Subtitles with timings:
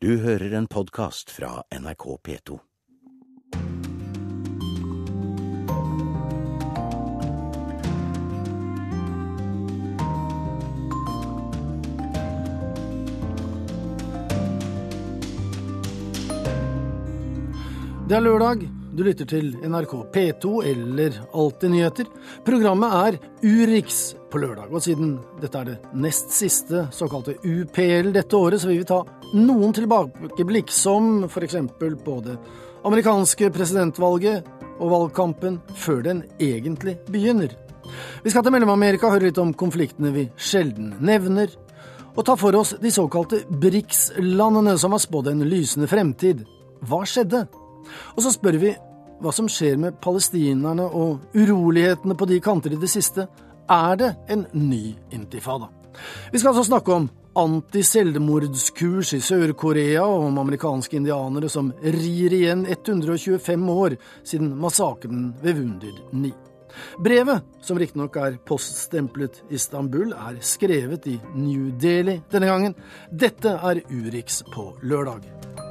[0.00, 2.58] Du hører en podkast fra NRK P2.
[18.06, 18.62] Det er lørdag.
[18.94, 22.06] Du lytter til NRK P2 eller Alltid nyheter.
[22.46, 28.38] Programmet er Urix på lørdag, og siden dette er det nest siste såkalte UPL dette
[28.38, 29.02] året, så vil vi ta
[29.34, 31.56] noen tilbakeblikk, som f.eks.
[32.04, 32.36] på det
[32.86, 34.46] amerikanske presidentvalget
[34.78, 37.52] og valgkampen før den egentlig begynner.
[38.22, 41.50] Vi skal til Mellom-Amerika høre litt om konfliktene vi sjelden nevner,
[42.18, 46.42] og ta for oss de såkalte BRICS-landene som har spådd en lysende fremtid.
[46.82, 47.44] Hva skjedde?
[48.16, 48.72] Og så spør vi
[49.22, 53.28] hva som skjer med palestinerne og urolighetene på de kanter i det siste.
[53.70, 55.70] Er det en ny intifada?
[56.32, 62.66] Vi skal altså snakke om anti-selvmordskurs i Sør-Korea, og om amerikanske indianere som rir igjen
[62.66, 66.32] 125 år siden massakren ved Wunder 9.
[67.02, 72.78] Brevet, som riktignok er poststemplet Istanbul, er skrevet i New Delhi denne gangen.
[73.10, 75.67] Dette er Urix på lørdag.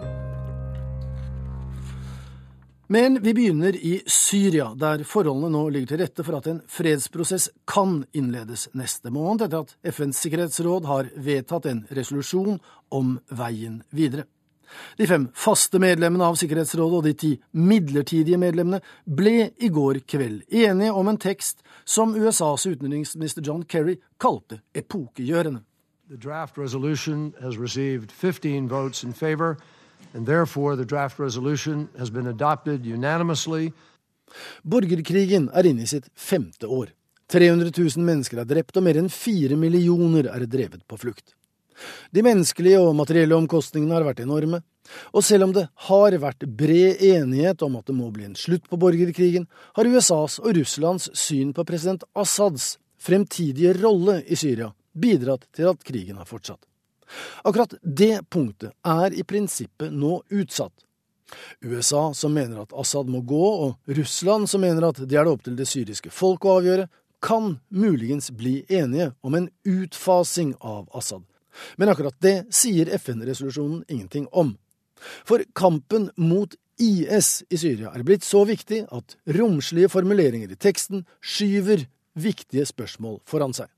[2.87, 7.49] Men vi begynner i Syria, der forholdene nå ligger til rette for at en fredsprosess
[7.67, 12.61] kan innledes neste måned, etter at FNs sikkerhetsråd har vedtatt en resolusjon
[12.95, 14.23] om veien videre.
[14.95, 20.43] De fem faste medlemmene av Sikkerhetsrådet og de ti midlertidige medlemmene ble i går kveld
[20.47, 25.63] enige om en tekst som USAs utenriksminister John Kerry kalte epokegjørende.
[26.07, 29.57] The draft resolution has received 15 votes in favor
[30.13, 33.71] and therefore the draft resolution has been adopted unanimously.
[34.63, 36.91] Borgerkrigen er inne i sitt femte år.
[37.31, 41.33] 300 000 mennesker er drept, og mer enn fire millioner er drevet på flukt.
[42.11, 44.61] De menneskelige og materielle omkostningene har vært enorme,
[45.11, 48.65] og selv om det har vært bred enighet om at det må bli en slutt
[48.71, 55.45] på borgerkrigen, har USAs og Russlands syn på president Assads fremtidige rolle i Syria bidratt
[55.53, 56.63] til at krigen har fortsatt.
[57.43, 60.73] Akkurat det punktet er i prinsippet nå utsatt.
[61.61, 65.33] USA som mener at Assad må gå, og Russland som mener at det er det
[65.33, 66.87] opp til det syriske folk å avgjøre,
[67.23, 71.25] kan muligens bli enige om en utfasing av Assad.
[71.75, 74.53] Men akkurat det sier FN-resolusjonen ingenting om.
[75.25, 81.07] For kampen mot IS i Syria er blitt så viktig at romslige formuleringer i teksten
[81.21, 81.87] skyver
[82.17, 83.69] viktige spørsmål foran seg.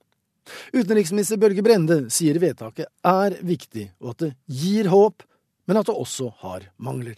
[0.73, 5.25] Utenriksminister Børge Brende sier vedtaket er viktig, og at det gir håp,
[5.69, 7.17] men at det også har mangler.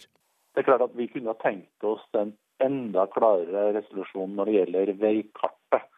[0.52, 4.94] Det er klart at Vi kunne tenkt oss en enda klarere resolusjon når det gjelder
[5.00, 5.88] veikartet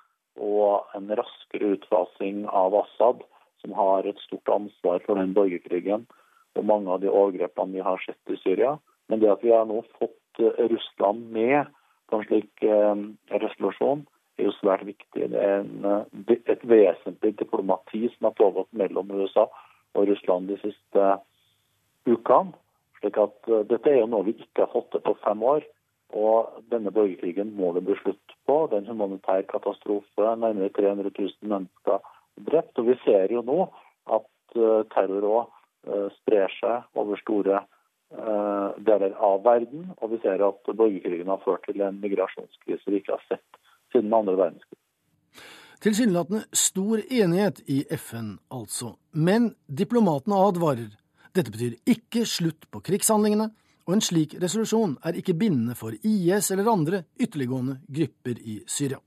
[0.40, 3.22] og en raskere utfasing av Assad,
[3.62, 6.06] som har et stort ansvar for den borgerkrigen
[6.54, 8.76] og mange av de overgrepene vi har sett i Syria.
[9.10, 11.70] Men det at vi har nå fått Russland med
[12.10, 13.04] på en slik eh,
[13.42, 14.04] resolusjon,
[14.38, 15.28] er jo svært viktig.
[15.30, 19.46] Det er en, eh, et vesentlig diplomati som har pågått mellom USA
[19.94, 21.18] og Russland de siste
[22.06, 22.54] ukene.
[23.00, 25.64] slik at uh, Dette er jo noe vi ikke har fått til på fem år.
[26.12, 28.66] og Denne borgerkrigen må det bli slutt på.
[28.66, 30.36] Det er en humanitær katastrofe.
[30.40, 31.98] Nærmere 300 000 mennesker
[32.48, 32.78] drept.
[32.78, 33.68] Og vi ser jo nå
[34.06, 34.56] at
[34.94, 37.60] terror òg sprer seg over store
[38.88, 39.90] deler av verden.
[40.00, 43.63] Og vi ser at borgerkrigen har ført til en migrasjonskrise vi ikke har sett
[43.94, 44.80] siden andre verdenskrig.
[45.84, 48.94] Tilsynelatende stor enighet i FN, altså.
[49.12, 50.92] Men diplomatene advarer.
[51.34, 53.50] Dette betyr ikke slutt på krigshandlingene,
[53.84, 59.00] og en slik resolusjon er ikke bindende for IS eller andre ytterliggående grupper i Syria.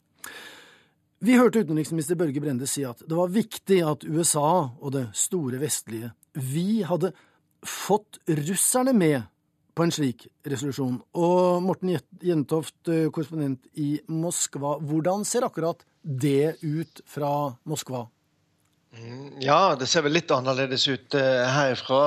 [1.18, 5.58] Vi hørte utenriksminister Børge Brende si at det var viktig at USA og det store
[5.58, 7.09] vestlige vi hadde
[7.66, 9.24] fått russerne med
[9.78, 10.98] på en slik resolusjon.
[11.22, 11.94] Og Morten
[12.24, 18.08] Jentoft, eh, korrespondent i Moskva, hvordan ser akkurat det ut fra Moskva?
[18.98, 22.00] Mm, ja, det ser vel litt annerledes ut uh, herfra.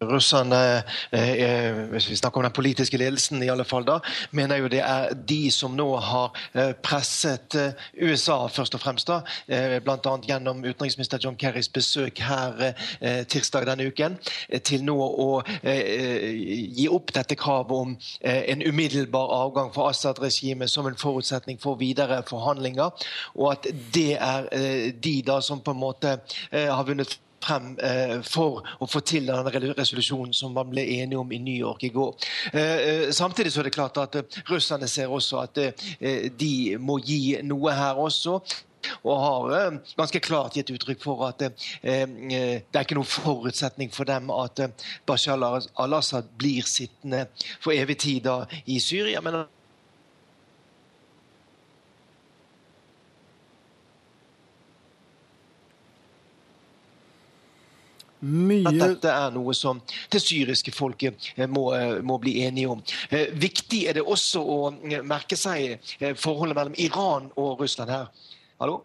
[0.00, 3.98] Russerne, eh, hvis vi snakker om den politiske ledelsen, i alle fall da,
[4.30, 9.08] mener jo det er de som nå har eh, presset eh, USA, først og fremst,
[9.08, 10.16] da, eh, bl.a.
[10.28, 12.60] gjennom utenriksminister John Kerrys besøk her
[13.00, 14.18] eh, tirsdag denne uken,
[14.50, 15.30] eh, til nå å
[15.62, 16.28] eh,
[16.76, 22.20] gi opp dette kravet om en umiddelbar avgang for Assad-regimet som en forutsetning for videre
[22.28, 24.48] forhandlinger, og at det er
[24.92, 26.18] de da som på en måte
[26.52, 31.32] har vunnet frem eh, for å få til den resolusjonen som man ble enige om
[31.32, 32.14] i New York i går.
[32.52, 34.18] Eh, eh, samtidig så er det klart at
[34.50, 35.58] russerne ser også at
[36.38, 38.40] de må gi noe her også.
[39.02, 41.48] og har ganske klart gitt uttrykk for at det
[41.82, 44.62] er ikke noen forutsetning for dem at
[45.08, 47.24] Bashar al-Assad blir sittende
[47.58, 48.30] for evig tid
[48.66, 49.20] i Syria.
[49.20, 49.42] men
[58.26, 58.66] Mye...
[58.66, 59.80] At dette er noe som
[60.12, 62.82] det syriske folket eh, må, eh, må, bli enige om.
[63.10, 64.58] Eh, viktig er det også å
[65.06, 65.78] merke seg
[66.18, 68.10] forholdet mellom Iran og Russland her.
[68.62, 68.80] Hallo?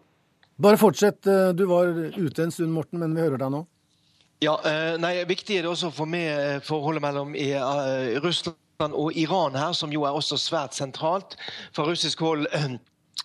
[0.62, 1.24] Bare fortsett.
[1.56, 3.64] Du var ute en stund, Morten, men vi hører deg nå.
[4.42, 4.56] Ja,
[4.98, 7.32] nei, Viktig er det også å få med forholdet mellom
[8.22, 11.36] Russland og Iran her, som jo er også svært sentralt.
[11.74, 12.46] Fra russisk hold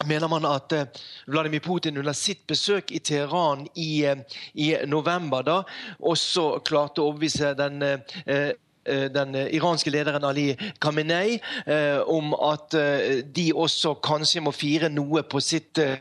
[0.06, 0.86] mener man at eh,
[1.28, 5.58] Vladimir Putin under sitt besøk i Teheran i, eh, i november da,
[6.00, 8.54] også klarte å overbevise den eh,
[8.88, 11.42] den iranske lederen Ali Khamenei
[12.08, 12.72] om at
[13.36, 15.98] de også kanskje må fire noe på sitt Eh,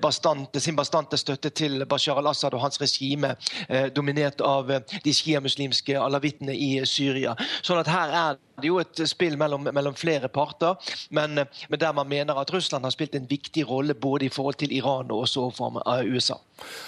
[0.00, 3.34] bastante, sin bastante støtte til Bashar al-Assad og hans regime,
[3.68, 7.34] eh, dominert av eh, de sjiamuslimske alawittene i Syria.
[7.62, 10.78] Sånn at her er det jo et spill mellom, mellom flere parter,
[11.10, 14.60] men, men, der man mener at Russland har spilt en viktig rolle både i forhold
[14.62, 16.38] til Iran og også overfor USA.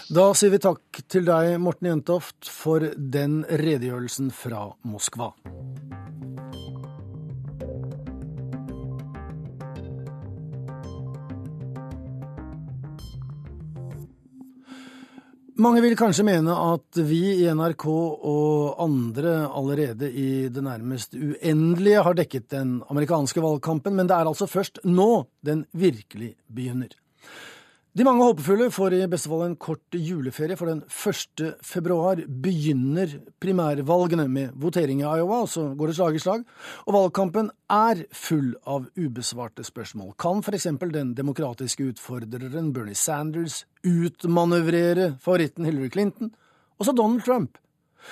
[0.09, 5.33] Da sier vi takk til deg, Morten Jentoft, for den redegjørelsen fra Moskva.
[15.57, 22.03] Mange vil kanskje mene at vi i NRK og andre allerede i det nærmest uendelige
[22.05, 26.93] har dekket den amerikanske valgkampen, men det er altså først nå den virkelig begynner.
[27.97, 31.45] De mange håpefulle får i beste fall en kort juleferie, for den 1.
[31.65, 36.43] februar begynner primærvalgene med votering i Iowa, og så går det slag i slag.
[36.85, 40.13] Og valgkampen er full av ubesvarte spørsmål.
[40.21, 40.69] Kan f.eks.
[40.93, 46.35] den demokratiske utfordreren Bernie Sanders utmanøvrere favoritten Hillary Clinton?
[46.77, 47.57] Også Donald Trump.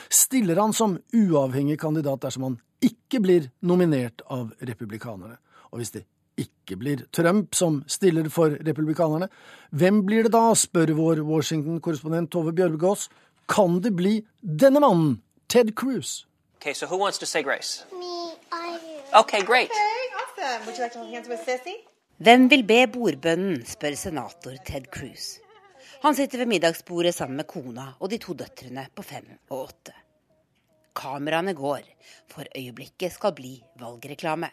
[0.09, 5.37] Stiller han som uavhengig kandidat dersom han ikke blir nominert av republikanerne?
[5.75, 6.07] Og hvis det
[6.39, 9.29] ikke blir Trump som stiller for republikanerne.
[9.71, 13.09] Hvem blir det da, spør vår Washington-korrespondent Tove Bjørgaas.
[13.49, 16.25] Kan det bli denne mannen, Ted Cruz?
[16.61, 17.85] Okay, so who wants to say grace?
[17.93, 19.71] Me, I Okay, great.
[19.71, 20.67] Okay, awesome.
[20.67, 21.77] Would you like to hold hands with Sissy?
[22.19, 25.37] Hvem vil be bordbønnen, spør senator Ted Cruz.
[26.03, 29.95] Han sitter ved middagsbordet sammen med kona og de to døtrene på fem og åtte.
[30.99, 31.87] Kameraene går,
[32.31, 34.51] for øyeblikket skal bli valgreklame.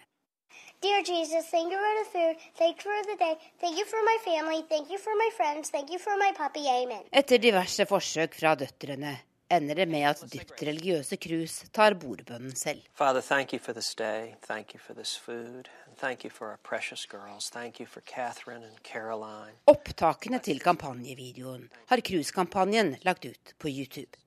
[0.82, 2.36] Dear Jesus, thank you for the food.
[2.58, 3.36] Thank you for the day.
[3.60, 4.66] Thank you for my family.
[4.68, 5.70] Thank you for my friends.
[5.70, 6.66] Thank you for my puppy.
[6.68, 7.04] Amen.
[7.12, 9.12] Etter diverse forsøk fra døtrene
[9.52, 12.82] ender det med at dypt religiøse Cruz tar bordbønnen selv.
[12.98, 14.34] Father, thank you for this day.
[14.48, 15.70] Thank you for this food.
[16.00, 17.50] Thank you for our precious girls.
[17.50, 19.54] Thank you for Catherine and Caroline.
[19.68, 24.18] Opptakene til kampanjevideoen har Cruz-kampanjen lagt ut på YouTube.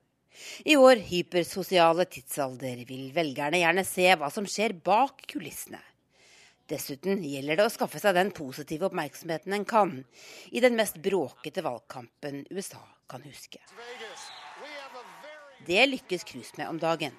[0.64, 5.82] I vår hypersosiale tidsalder vil velgerne gjerne se hva som skjer bak kulissene.
[6.70, 9.98] Dessuten gjelder det å skaffe seg den positive oppmerksomheten en kan
[10.48, 12.80] i den mest bråkete valgkampen USA
[13.10, 13.60] kan huske.
[15.66, 17.12] Det lykkes Cruz med om dagen.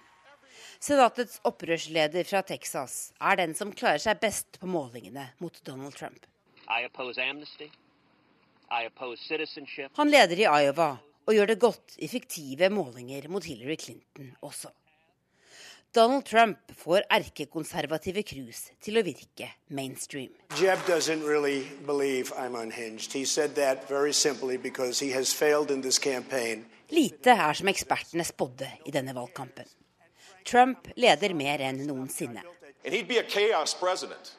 [0.82, 6.26] Senatets opprørsleder fra Texas er den som klarer seg best på målingene mot Donald Trump.
[9.96, 10.90] Han leder i Iowa
[11.26, 14.74] og gjør det godt i fiktive målinger mot Hillary Clinton også.
[15.96, 20.34] Donald Trump får erkekonservative Cruz til å virke mainstream.
[20.60, 23.14] Jeb doesn't really believe I'm unhinged.
[23.14, 26.66] He said that very simply because he has failed in this campaign.
[26.92, 29.72] Lite er som ekspertene spådde i denne valgkampen.
[30.44, 32.44] Trump leder mer enn noensinne.
[32.84, 34.36] And he'd be a chaos president.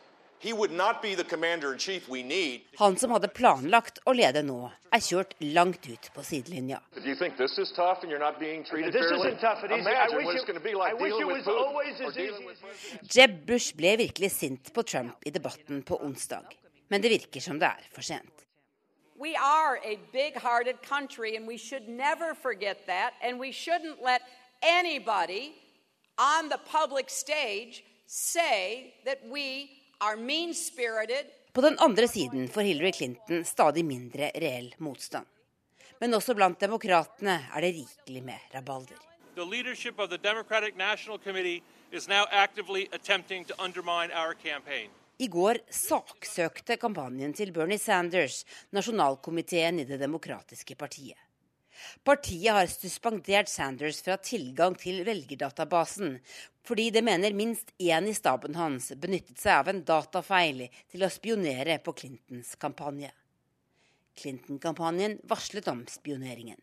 [2.78, 4.59] Han som hadde planlagt å lede nå,
[4.93, 6.81] er kjørt langt ut på sidelinja.
[13.16, 16.45] Jeb Bush ble virkelig sint på Trump i debatten på onsdag,
[16.88, 18.47] men det virker som det er for sent.
[19.19, 23.14] We are a big-hearted country, and we should never forget that.
[23.23, 24.21] And we shouldn't let
[24.62, 25.55] anybody
[26.19, 29.71] on the public stage say that we
[31.53, 35.26] på den andre siden får Hillary Clinton stadig mindre reell motstand.
[36.00, 38.99] Men også blant demokratene er det rikelig med rabalder.
[45.19, 48.43] I går saksøkte kampanjen til Bernie Sanders
[48.76, 51.25] nasjonalkomiteen i Det demokratiske partiet.
[52.05, 56.19] Partiet har suspendert Sanders fra tilgang til velgerdatabasen,
[56.66, 61.12] fordi det mener minst én i staben hans benyttet seg av en datafeil til å
[61.12, 63.12] spionere på Clintons kampanje.
[64.16, 66.59] Clinton-kampanjen varslet om spioneringen.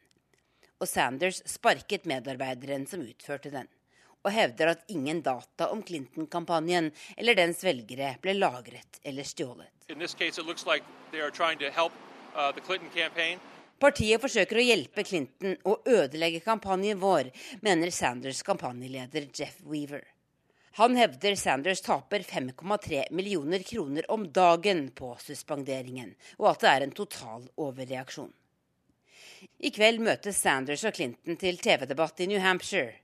[0.81, 3.69] Og Sanders sparket medarbeideren som utførte den,
[4.23, 9.69] og hevder at ingen data om Clinton-kampanjen eller dens velgere ble lagret eller stjålet.
[12.33, 12.51] uh,
[13.83, 17.27] Partiet forsøker å hjelpe Clinton og ødelegge kampanjen vår,
[17.65, 20.05] mener Sanders kampanjeleder Jeff Weaver.
[20.79, 26.85] Han hevder Sanders taper 5,3 millioner kroner om dagen på suspenderingen, og at det er
[26.85, 28.31] en total overreaksjon.
[29.59, 33.02] I kveld møtes Sanders og Clinton til TV-debatt i New Hampshire.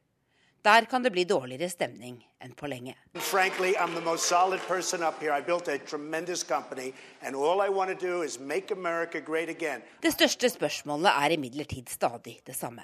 [0.61, 2.95] Der kan det bli dårligere stemning enn på lenge.
[3.15, 5.31] Frankly, I'm the most solid person up here.
[5.31, 9.49] I built a tremendous company, and all I want to do is make America great
[9.49, 9.81] again.
[10.01, 12.83] Det største spørsmålet er imidlertid stadig det samme.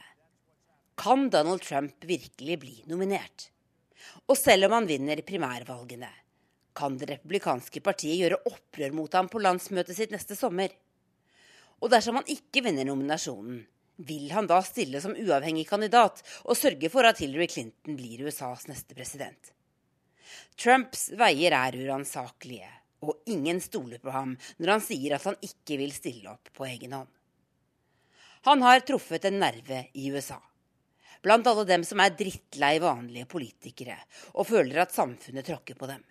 [0.98, 3.50] Kan Donald Trump virkelig bli nominert?
[4.28, 6.10] Og selv om han vinner primærvalgene,
[6.76, 10.72] kan det republikanske partiet gjøre opprør mot ham på landsmøtet sitt neste sommer.
[11.84, 13.66] Og dersom han ikke vinner nominasjonen,
[13.98, 18.68] vil han da stille som uavhengig kandidat og sørge for at Hillary Clinton blir USAs
[18.72, 19.52] neste president?
[20.60, 22.72] Trumps veier er uransakelige,
[23.04, 26.68] og ingen stoler på ham når han sier at han ikke vil stille opp på
[26.70, 27.12] egen hånd.
[28.46, 30.40] Han har truffet en nerve i USA
[31.26, 33.96] blant alle dem som er drittlei vanlige politikere
[34.36, 36.04] og føler at samfunnet tråkker på dem.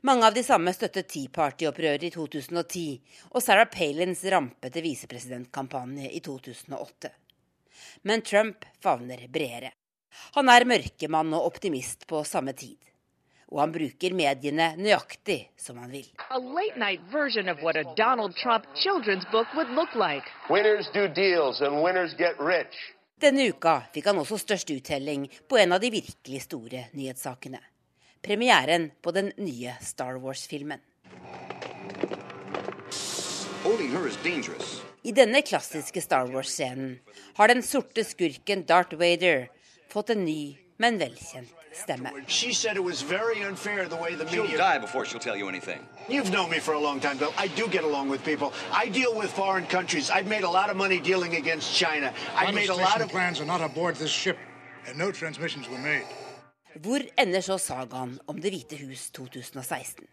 [0.00, 2.84] Mange av de samme støttet Tea Party-opprøret i 2010
[3.30, 7.10] og Sarah Palins rampete visepresidentkampanje i 2008.
[8.02, 9.72] Men Trump favner bredere.
[10.34, 12.78] Han er mørkemann og optimist på samme tid.
[13.52, 16.06] Og han bruker mediene nøyaktig som han vil.
[16.30, 20.26] A late night version of what a Donald Trump children's book would look like.
[20.50, 22.74] Winners do deals and winners get rich.
[23.20, 27.60] Denne uka fikk han også størst uttelling på en av de virkelig store nyhetssakene.
[28.24, 30.78] Premieren på den nye Star Wars-filmen.
[35.02, 36.98] I denne klassiske Star Wars-scenen
[37.36, 39.48] har den sorte skurken Darth Vader
[39.92, 42.10] fått en ny, men velkjent stemme.
[42.26, 44.58] She said it was very unfair the way the She'll media.
[44.58, 45.80] die before she'll tell you anything.
[46.08, 47.32] You've known me for a long time, Bill.
[47.36, 48.52] I do get along with people.
[48.72, 50.10] I deal with foreign countries.
[50.10, 52.12] I've made a lot of money dealing against China.
[52.36, 54.38] I've made a lot of plans are not aboard this ship,
[54.86, 56.06] and no transmissions were made.
[56.82, 60.08] Hvor ender så sagaen om Det hvite hus 2016?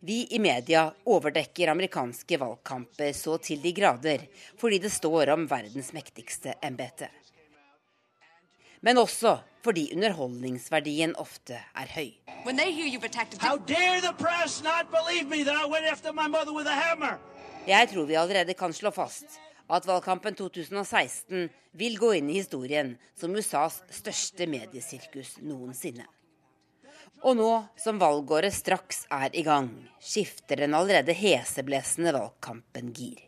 [0.00, 4.24] Vi i media overdekker amerikanske valgkamper så til de grader
[4.58, 7.10] fordi det står om verdens mektigste embete.
[8.82, 12.10] Men også fordi underholdningsverdien ofte er høy.
[17.68, 21.48] Jeg tror vi allerede kan slå fast at valgkampen 2016
[21.78, 26.06] vil gå inn i historien som USAs største mediesirkus noensinne.
[27.26, 29.70] Og nå som valgåret straks er i gang,
[30.00, 33.20] skifter den allerede heseblesende valgkampen gir.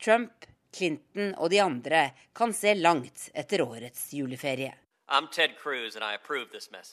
[0.00, 2.02] Trump, Clinton og de andre
[2.36, 4.74] kan se langt etter årets juleferie.
[5.56, 5.96] Cruz.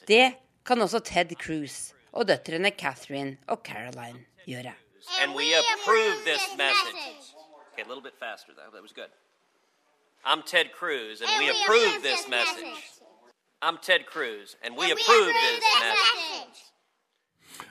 [0.07, 0.33] Det
[0.65, 4.75] kan også Ted Cruz og døtrene Catherine og Caroline gjøre.
[5.21, 7.32] And we approve this message.
[7.73, 8.69] Okay, a little bit faster, though.
[8.71, 9.09] That was good.
[10.23, 12.77] I'm Ted Cruz, and we approve this message.
[13.63, 16.59] I'm Ted Cruz, and we approve this message.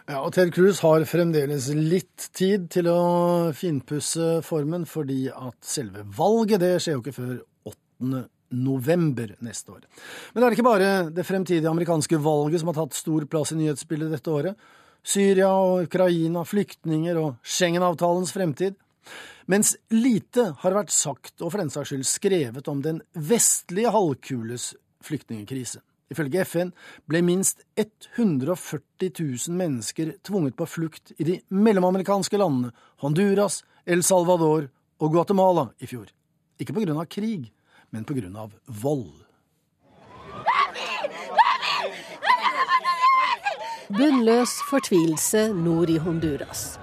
[0.09, 6.03] Ja, og Ted Cruz har fremdeles litt tid til å finpusse formen, fordi at selve
[6.19, 7.33] valget det skjer jo ikke før
[7.71, 8.27] 8.
[8.59, 9.87] november neste år.
[10.35, 13.63] Men det er ikke bare det fremtidige amerikanske valget som har tatt stor plass i
[13.63, 14.71] nyhetsbildet dette året.
[15.03, 18.75] Syria og Ukraina, flyktninger og Schengen-avtalens fremtid.
[19.51, 24.73] Mens lite har vært sagt, og for den saks skyld skrevet, om den vestlige halvkules
[25.03, 25.83] flyktningkrise.
[26.13, 26.71] Ifølge FN
[27.09, 34.69] ble minst 140 000 mennesker tvunget på flukt i de mellomamerikanske landene Honduras, El Salvador
[35.01, 36.13] og Guatemala i fjor.
[36.61, 37.49] Ikke på grunn av krig,
[37.91, 39.25] men på grunn av vold.
[43.93, 46.82] Bunnløs fortvilelse nord i Honduras.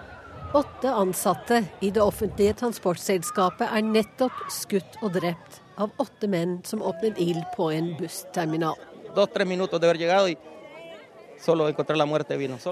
[0.54, 6.82] Åtte ansatte i det offentlige transportselskapet er nettopp skutt og drept av åtte menn som
[6.82, 8.74] åpnet ild på en bussterminal.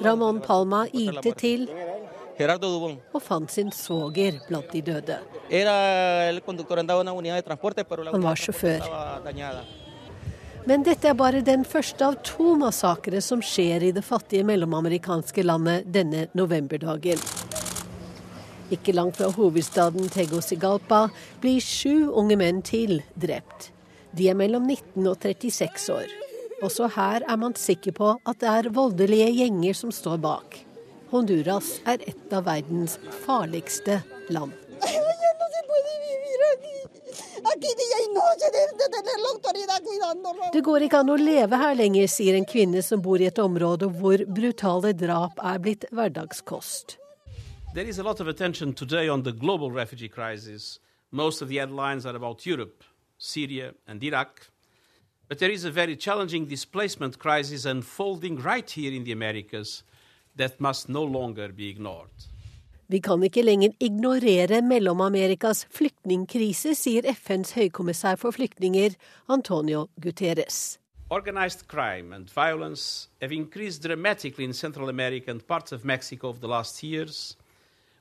[0.08, 1.70] Ramón Palma ilte til
[3.14, 5.20] og fant sin svoger blant de døde.
[8.12, 8.82] Han var sjåfør.
[10.68, 15.46] Men dette er bare den første av to massakrer som skjer i det fattige mellomamerikanske
[15.46, 17.22] landet denne novemberdagen.
[18.74, 21.08] Ikke langt fra hovedstaden Tegucigalpa
[21.40, 23.72] blir sju unge menn til drept.
[24.12, 26.12] De er mellom 19 og 36 år.
[26.66, 30.60] Også her er man sikker på at det er voldelige gjenger som står bak.
[31.14, 34.02] Honduras er et av verdens farligste
[34.34, 34.52] land.
[40.52, 43.40] Det går ikke an å leve her lenger, sier en kvinne som bor i et
[43.40, 46.98] område hvor brutale drap er blitt hverdagskost.
[47.78, 50.80] There is a lot of attention today on the global refugee crisis.
[51.12, 52.84] Most of the headlines are about Europe,
[53.20, 54.50] Syria, and Iraq.
[55.28, 59.84] But there is a very challenging displacement crisis unfolding right here in the Americas
[60.36, 62.10] that must no longer be ignored.
[62.90, 68.98] Vi kan ikke lenger ignorere Mellom-Amerikas flyktningkrise, sier FNs høykommissær for flyktninger,
[69.30, 70.80] Antonio Guterres.
[71.12, 76.40] Organized crime and violence have increased dramatically in Central America and parts of Mexico over
[76.40, 77.38] the last years,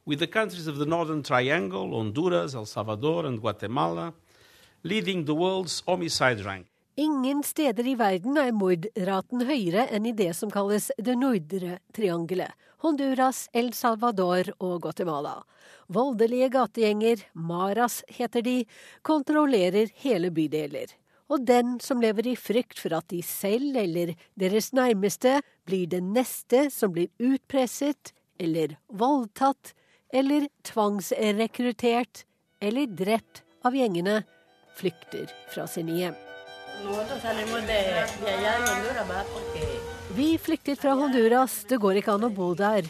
[0.07, 4.15] with the countries of the Northern Triangle, Honduras, El Salvador, and Guatemala,
[4.83, 6.67] leading the world's homicide rank.
[6.99, 12.55] Ingen steder i verden er mordraten høyere enn i det som kalles det nordre triangelet.
[12.81, 15.43] Honduras, El Salvador og Guatemala.
[15.93, 18.57] Voldelige gategjenger, Maras heter de,
[19.05, 20.95] kontrollerer hele bydeler.
[21.29, 26.15] Og den som lever i frykt for at de selv eller deres nærmeste blir den
[26.15, 29.75] neste som blir utpresset eller voldtatt
[30.17, 32.25] eller tvangsrekruttert
[32.61, 34.23] eller drept av gjengene,
[34.77, 36.17] flykter fra sine hjem.
[40.17, 42.89] Vi flyktet fra Honduras, det går ikke an å bo der.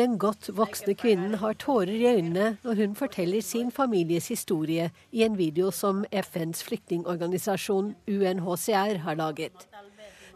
[0.00, 5.24] Den godt voksne kvinnen har tårer i øynene når hun forteller sin families historie i
[5.26, 9.68] en video som FNs flyktningorganisasjon UNHCR har laget.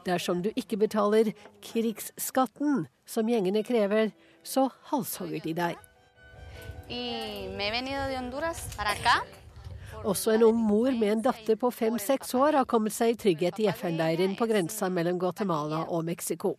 [0.04, 1.32] Dersom du ikke betaler
[1.64, 4.12] krigsskatten som gjengene krever,
[4.44, 5.85] så halshogger de deg.
[10.06, 13.58] Også en ung mor med en datter på fem-seks år har kommet seg i trygghet
[13.64, 16.54] i FN-leiren på grensa mellom Guatemala og Mexico.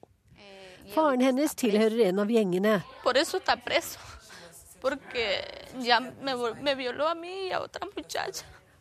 [0.91, 2.81] Faren hennes tilhører en av gjengene.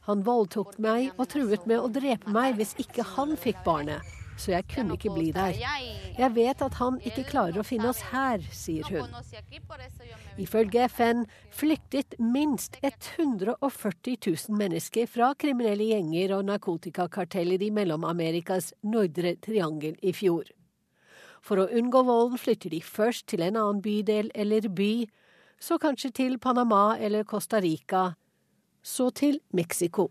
[0.07, 4.53] Han voldtok meg og truet med å drepe meg hvis ikke han fikk barnet så
[4.53, 5.57] jeg kunne ikke bli der.
[6.19, 9.09] Jeg vet at han ikke klarer å finne oss her, sier hun.
[10.36, 19.36] Ifølge FN flyktet minst 140 000 mennesker fra kriminelle gjenger og narkotikakarteller i Mellom-Amerikas nordre
[19.40, 20.50] triangel i fjor.
[21.40, 25.06] For å unngå volden flytter de først til en annen bydel eller by,
[25.56, 28.10] så kanskje til Panama eller Costa Rica,
[28.82, 30.10] så til Mexico.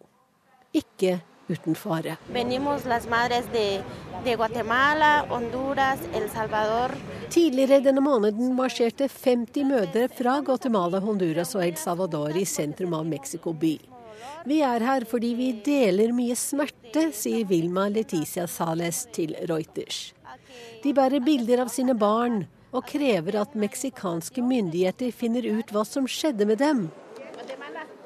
[0.74, 2.18] Ikke uten fare.
[7.36, 13.04] Tidligere denne måneden marsjerte 50 mødre fra Guatemala, Honduras og El Salvador i sentrum av
[13.10, 13.74] Mexico by.
[14.48, 20.14] Vi er her fordi vi deler mye smerte, sier Vilma Leticia Sales til Reuters.
[20.80, 26.08] De bærer bilder av sine barn og krever at meksikanske myndigheter finner ut hva som
[26.08, 26.88] skjedde med dem.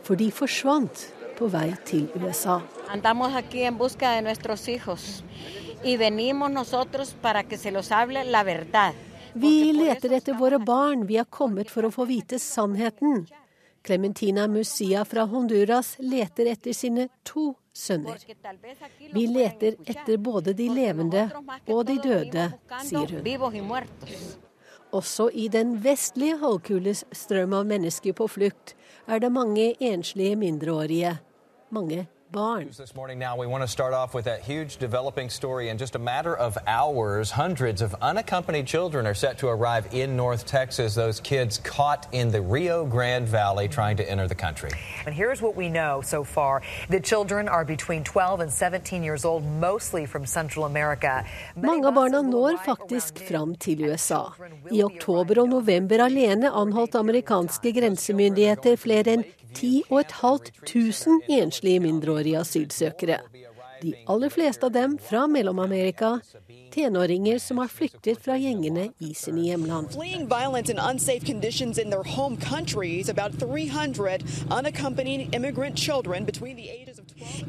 [0.01, 1.05] For de forsvant
[1.37, 2.57] på vei til USA.
[9.33, 13.27] Vi leter etter våre barn, vi har kommet for å få vite sannheten.
[13.83, 18.19] Clementina Musia fra Honduras leter etter sine to sønner.
[19.13, 21.29] Vi leter etter både de levende
[21.67, 22.49] og de døde,
[22.83, 23.79] sier hun.
[24.91, 28.73] Også i den vestlige halvkules strøm av mennesker på flukt
[29.07, 31.19] er det mange enslige mindreårige
[31.69, 32.69] mange barn.
[32.77, 35.69] This morning now we want to start off with that huge developing story.
[35.69, 40.15] In just a matter of hours, hundreds of unaccompanied children are set to arrive in
[40.15, 40.93] North Texas.
[40.93, 44.69] Those kids caught in the Rio Grande Valley trying to enter the country.
[45.05, 46.61] And here's what we know so far.
[46.89, 51.25] The children are between 12 and 17 years old, mostly from Central America.
[51.55, 54.33] Mange av barna når faktisk fram til USA.
[54.71, 63.17] I oktober og november alene anholdt amerikanske grensemyndigheter flere enn 10 500 enslige mindreårige asylsøkere.
[63.81, 66.19] De aller fleste av dem fra Mellom-Amerika,
[66.71, 69.95] tenåringer som har flyktet fra gjengene i sine hjemland.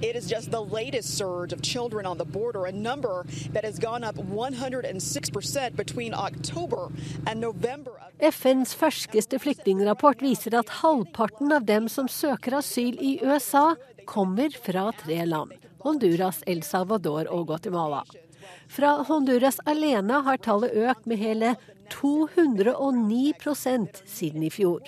[0.03, 3.79] It is just the latest surge of children on the border, a number that has
[3.79, 6.88] gone up 106% between October
[7.27, 7.93] and November.
[8.19, 13.75] FNs ferskeste flyktningrapport viser at halvparten av dem som søker asyl i USA,
[14.07, 15.69] kommer fra tre land.
[15.85, 18.05] Honduras, El Salvador og Guatemala.
[18.71, 21.55] Fra Honduras alene har tallet økt med hele
[21.90, 23.35] 209
[24.07, 24.81] siden i fjor.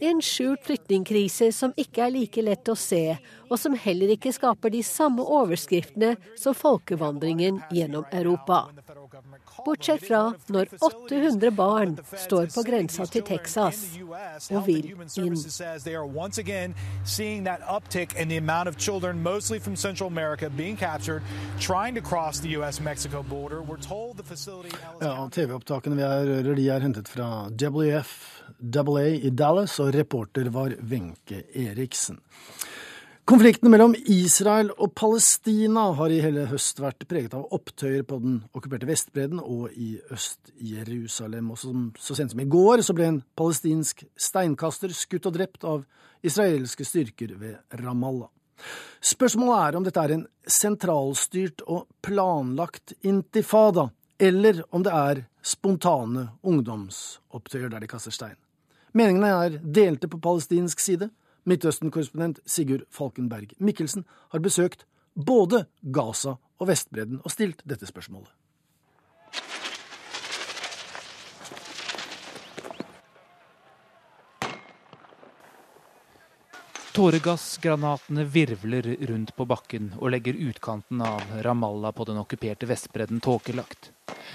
[0.00, 3.18] En skjult flyktningkrise som ikke er like lett å se,
[3.50, 8.70] og som heller ikke skaper de samme overskriftene som folkevandringen gjennom Europa.
[9.64, 10.20] Bortsett fra
[10.52, 13.82] når 800 barn står på grensa til Texas
[14.50, 15.36] og vil inn.
[25.00, 31.44] Ja, TV-opptakene vi rører, de er hentet fra WF-AA i Dallas, og reporter var Wenche
[31.54, 32.20] Eriksen.
[33.30, 38.40] Konflikten mellom Israel og Palestina har i hele høst vært preget av opptøyer på den
[38.58, 41.52] okkuperte Vestbredden og i Øst-Jerusalem.
[41.54, 45.84] Og så sent som i går så ble en palestinsk steinkaster skutt og drept av
[46.26, 48.32] israelske styrker ved Ramallah.
[48.98, 50.26] Spørsmålet er om dette er en
[50.58, 58.38] sentralstyrt og planlagt intifada, eller om det er spontane ungdomsopptøyer der de kaster stein.
[58.90, 61.12] Meningene er delte på palestinsk side.
[61.48, 68.30] Midtøsten-korrespondent Sigurd Falkenberg Mikkelsen har besøkt både Gaza og Vestbredden og stilt dette spørsmålet.
[76.90, 83.92] Tåregassgranatene virvler rundt på bakken og legger utkanten av Ramallah på den okkuperte Vestbredden tåkelagt.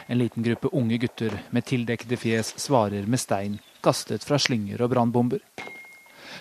[0.08, 4.94] En liten gruppe unge gutter med tildekkede fjes svarer med stein kastet fra slynger og
[4.96, 5.44] brannbomber.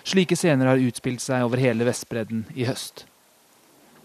[0.05, 3.07] Slike scener har utspilt seg over hele Vestbredden i høst.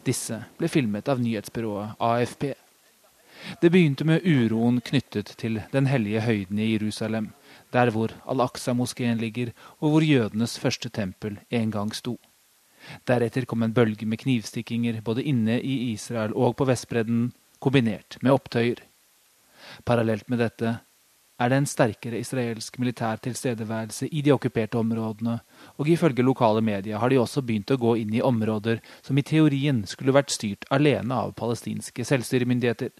[0.07, 2.47] Disse ble filmet av nyhetsbyrået AFP.
[3.61, 7.31] Det begynte med uroen knyttet til den hellige høyden i Jerusalem,
[7.77, 12.17] der hvor Al-Aqsa-moskeen ligger, og hvor jødenes første tempel en gang sto.
[13.05, 18.33] Deretter kom en bølge med knivstikkinger både inne i Israel og på Vestbredden, kombinert med
[18.33, 18.81] opptøyer.
[19.85, 20.79] Parallelt med dette
[21.41, 25.39] er det en sterkere israelsk militær tilstedeværelse i de okkuperte områdene,
[25.81, 29.25] og ifølge lokale medier har de også begynt å gå inn i områder som i
[29.25, 32.93] teorien skulle vært styrt alene av palestinske selvstyremyndigheter.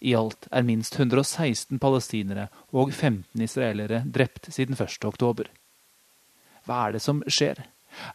[0.00, 5.00] I alt er minst 116 palestinere og 15 israelere drept siden 1.
[5.08, 5.48] oktober.
[6.66, 7.62] Hva er det som skjer?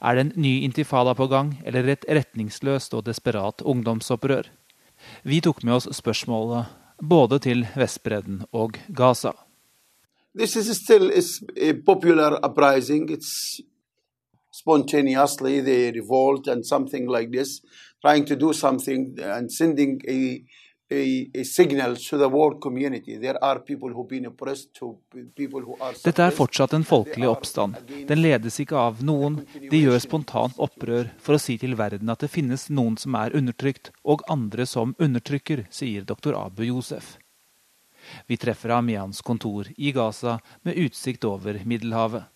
[0.01, 4.51] Er det en ny intifada på gang, eller et retningsløst og desperat ungdomsopprør?
[5.25, 6.69] Vi tok med oss spørsmålet
[7.01, 9.33] både til Vestbredden og Gaza.
[10.33, 10.53] Like
[26.03, 27.77] dette er fortsatt en folkelig oppstand.
[28.09, 29.37] Den ledes ikke av noen.
[29.71, 33.35] De gjør spontant opprør for å si til verden at det finnes noen som er
[33.39, 37.15] undertrykt, og andre som undertrykker, sier doktor Abu Josef.
[38.27, 42.27] Vi treffer ham i hans kontor i Gaza med utsikt over Middelhavet.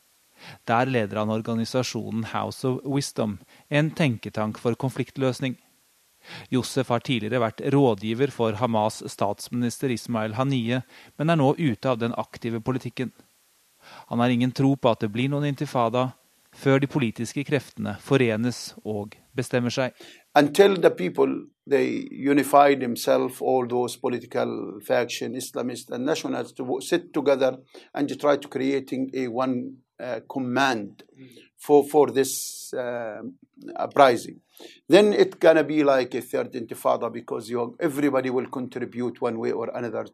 [0.67, 3.39] Der leder han organisasjonen House of Wisdom,
[3.69, 5.55] en tenketank for konfliktløsning.
[6.53, 10.81] Josef har tidligere vært rådgiver for Hamas' statsminister Ismail Haniye,
[11.17, 13.13] men er nå ute av den aktive politikken.
[14.09, 16.11] Han har ingen tro på at det blir noen intifada
[16.55, 19.91] før de politiske kreftene forenes og bestemmer seg.
[20.35, 27.13] Until the people they unify themselves, all those political faction, Islamists and nationalists, to sit
[27.13, 27.57] together
[27.93, 31.03] and try to creating a one uh, command
[31.61, 33.21] for for this uh,
[33.79, 34.39] uprising.
[34.89, 39.51] Then it's gonna be like a third intifada because you, everybody will contribute one way
[39.51, 40.05] or another.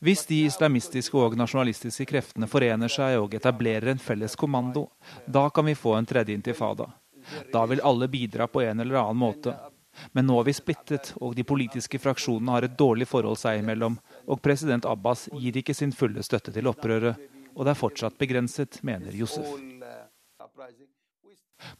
[0.00, 4.88] Hvis de islamistiske og nasjonalistiske kreftene forener seg og etablerer en felles kommando,
[5.26, 6.90] da kan vi få en tredje intifada.
[7.52, 9.56] Da vil alle bidra på en eller annen måte.
[10.12, 13.98] Men nå er vi splittet, og de politiske fraksjonene har et dårlig forhold seg imellom,
[14.28, 17.18] og president Abbas gir ikke sin fulle støtte til opprøret.
[17.56, 19.48] Og det er fortsatt begrenset, mener Josef.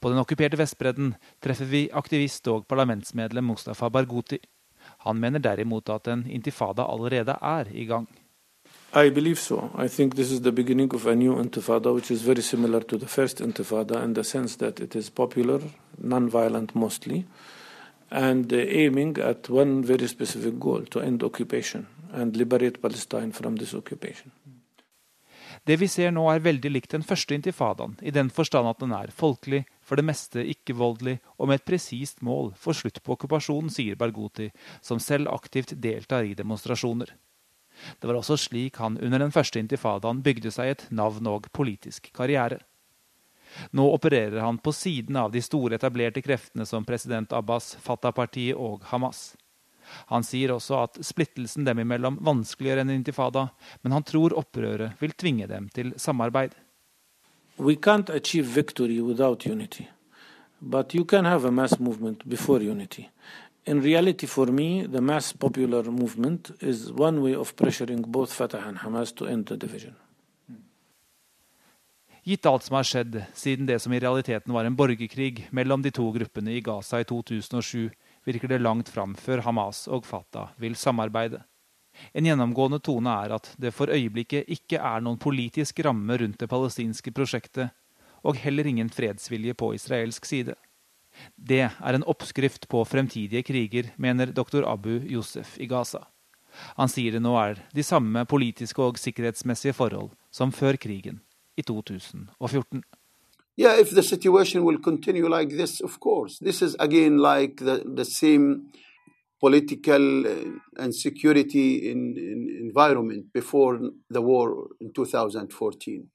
[0.01, 4.39] På den okkuperte Vestbredden treffer vi aktivist og parlamentsmedlem Mustafa Barghouti.
[5.07, 8.09] Han mener derimot at en intifada allerede er i gang.
[8.95, 9.71] I believe so.
[9.85, 12.99] I think this is the beginning of a new intifada, which is very similar to
[12.99, 15.61] the first intifada in the sense that it is popular,
[15.99, 17.27] non-violent mostly,
[18.11, 23.57] and uh, aiming at one very specific goal to end occupation and liberate Palestine from
[23.57, 24.33] this occupation.
[25.69, 28.95] Det vi ser nå er veldig likt den første intifadaen, i den forstand at den
[28.97, 33.69] er folkelig, for det meste ikke-voldelig og med et presist mål for slutt på okkupasjonen,
[33.73, 34.49] sier Barghouti,
[34.81, 37.13] som selv aktivt deltar i demonstrasjoner.
[38.01, 42.09] Det var også slik han under den første intifadaen bygde seg et navn og politisk
[42.17, 42.63] karriere.
[43.77, 48.89] Nå opererer han på siden av de store etablerte kreftene som president Abbas, Fatah-partiet og
[48.89, 49.35] Hamas.
[50.13, 53.49] Han sier også at splittelsen dem imellom vanskeliggjør en intifada,
[53.83, 56.57] men han tror opprøret vil tvinge dem til samarbeid.
[57.59, 59.89] We can't achieve victory without unity,
[60.61, 63.09] but you can have a mass movement before unity.
[63.69, 68.69] in reality, for me, the mass popular movement is one way of pressuring both Fatah
[68.69, 69.95] and Hamas to end the division.
[72.25, 75.93] Gitt alt som har skjedd siden det som i realiteten var en borgerkrig mellom de
[75.97, 77.89] to gruppene i Gaza i 2007,
[78.29, 81.41] virker det langt fram før Hamas og Fatah vil samarbeide.
[82.13, 86.51] En gjennomgående tone er at det for øyeblikket ikke er noen politisk ramme rundt det
[86.51, 87.73] palestinske prosjektet,
[88.23, 90.55] og heller ingen fredsvilje på israelsk side.
[91.35, 96.05] Det er en oppskrift på fremtidige kriger, mener doktor Abu Yosef i Gaza.
[96.79, 101.21] Han sier det nå er de samme politiske og sikkerhetsmessige forhold som før krigen
[101.59, 102.83] i 2014.
[103.59, 106.39] Yeah, if the situation will continue like this, of course.
[106.39, 108.69] This is again like the, the same
[109.41, 110.25] political
[110.77, 116.07] and security in, in environment before the war in 2014.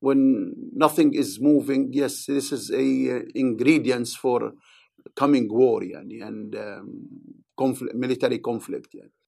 [0.00, 2.76] When nothing is moving, yes, this is a
[3.16, 4.50] uh, ingredients for
[5.14, 7.08] coming war yani, and um,
[7.56, 8.92] conflict, military conflict.
[8.92, 9.21] Yani.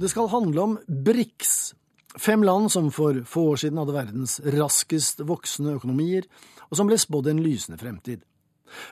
[0.00, 1.74] Det skal handle om BRICS,
[2.18, 6.24] fem land som for få år siden hadde verdens raskest voksende økonomier,
[6.70, 8.22] og som ble spådd en lysende fremtid.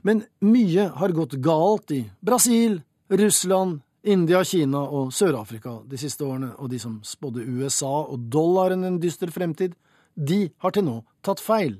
[0.04, 6.50] Men mye har gått galt i Brasil, Russland, India, Kina og Sør-Afrika de siste årene,
[6.60, 9.78] og de som spådde USA og dollaren en dyster fremtid,
[10.12, 11.78] de har til nå tatt feil.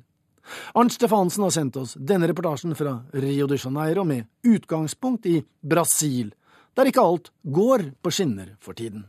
[0.72, 6.32] Arnt Stefansen har sendt oss denne reportasjen fra Rio de Janeiro med utgangspunkt i Brasil,
[6.72, 9.04] der ikke alt går på skinner for tiden.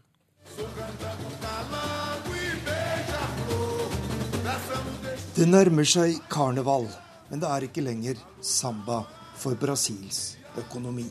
[5.39, 6.89] Det nærmer seg karneval,
[7.29, 9.03] men det er ikke lenger samba
[9.39, 11.05] for Brasils økonomi.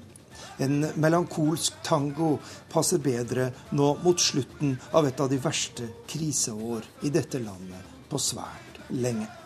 [0.60, 2.34] En melankolsk tango
[2.68, 3.48] passer bedre
[3.78, 9.37] nå mot slutten av et av de verste kriseår i dette landet på svært lenge.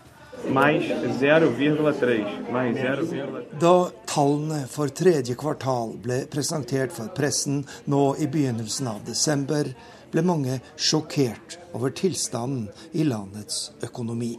[3.60, 9.70] Da tallene for tredje kvartal ble presentert for pressen nå i begynnelsen av desember,
[10.12, 14.34] ble mange sjokkert over tilstanden i landets økonomi.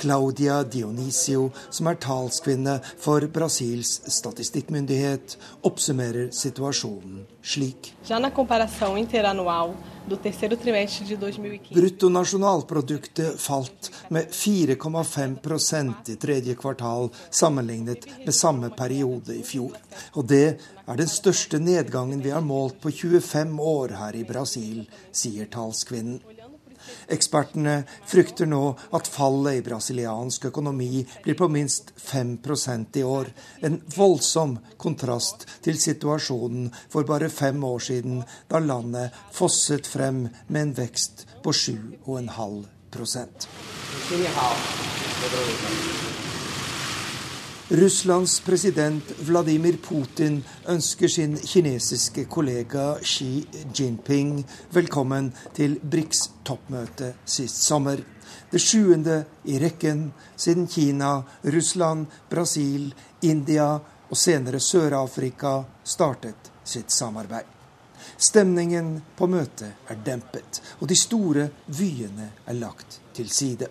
[0.00, 7.94] Claudia Dionisio, som er talskvinne for Brasils statistikkmyndighet, oppsummerer situasjonen slik.
[11.74, 19.76] Bruttonasjonalproduktet falt med 4,5% i tredje kvartal sammenlignet med samme periode i fjor.
[20.14, 20.46] Og det
[20.84, 26.20] er den største nedgangen vi har målt på 25 år her i Brasil, sier talskvinnen.
[27.14, 27.76] Ekspertene
[28.08, 28.62] frykter nå
[28.96, 33.30] at fallet i brasiliansk økonomi blir på minst 5% i år.
[33.66, 40.62] En voldsom kontrast til situasjonen for bare fem år siden, da landet fosset frem med
[40.62, 42.64] en vekst på 7,5
[47.68, 54.42] Russlands president Vladimir Putin ønsker sin kinesiske kollega Xi Jinping
[54.76, 58.02] velkommen til BRICS-toppmøtet sist sommer.
[58.50, 61.22] Det sjuende i rekken siden Kina,
[61.54, 62.90] Russland, Brasil,
[63.22, 67.48] India og senere Sør-Afrika startet sitt samarbeid.
[68.18, 73.70] Stemningen på møtet er dempet, og de store vyene er lagt til side.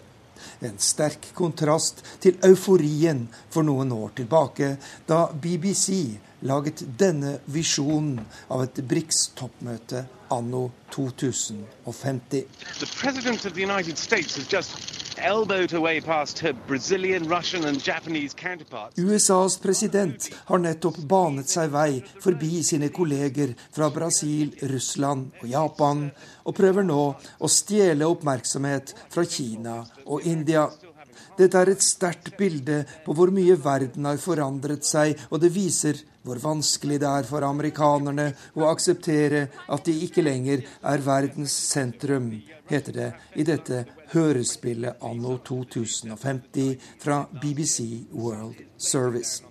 [0.62, 4.76] En sterk kontrast til euforien for noen år tilbake,
[5.08, 8.20] da BBC laget denne visjonen
[8.52, 12.46] av et BRICS-toppmøte anno 2050.
[19.00, 26.10] USAs president har nettopp banet seg vei forbi sine kolleger fra Brasil, Russland og Japan,
[26.44, 27.04] og prøver nå
[27.40, 30.68] å stjele oppmerksomhet fra Kina og India.
[31.38, 35.98] Dette er et sterkt bilde på hvor mye verden har forandret seg, og det viser
[36.24, 42.30] hvor vanskelig det er for amerikanerne å akseptere at de ikke lenger er verdens sentrum,
[42.70, 49.44] heter det i dette hørespillet anno 2050 fra BBC World Service.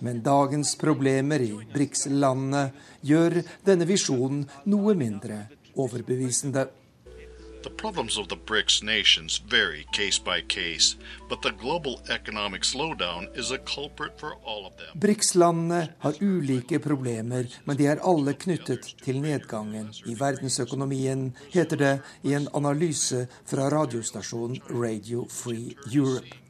[0.00, 2.64] Men dagens problemer i BRICS-landene
[3.06, 5.42] gjør denne visjonen noe mindre
[5.76, 6.68] overbevisende.
[7.62, 10.96] The problems of the BRICS nations vary case by case,
[11.28, 14.94] but the global economic slowdown is a culprit for all of them.
[14.94, 21.94] BRICS-landene har ulike problemer, men de er alle knyttet til nedgangen i verdensøkonomien, heter det
[22.22, 26.45] i en analyse fra radiostasjonen Radio Free Europe.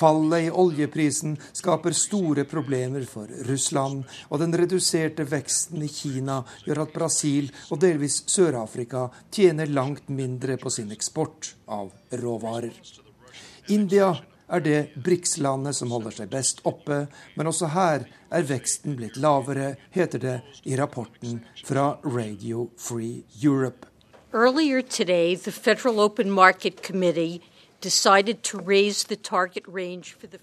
[0.00, 6.86] Fallet i oljeprisen skaper store problemer for Russland, og den reduserte veksten i Kina gjør
[6.86, 12.72] at Brasil og delvis Sør-Afrika tjener langt mindre på sin eksport av råvarer.
[13.68, 14.14] India
[14.48, 17.02] er det BRICS-landet som holder seg best oppe,
[17.36, 23.84] men også her er veksten blitt lavere, heter det i rapporten fra Radio Free Europe.
[24.32, 27.42] Earlier today, the Federal Open Market Committee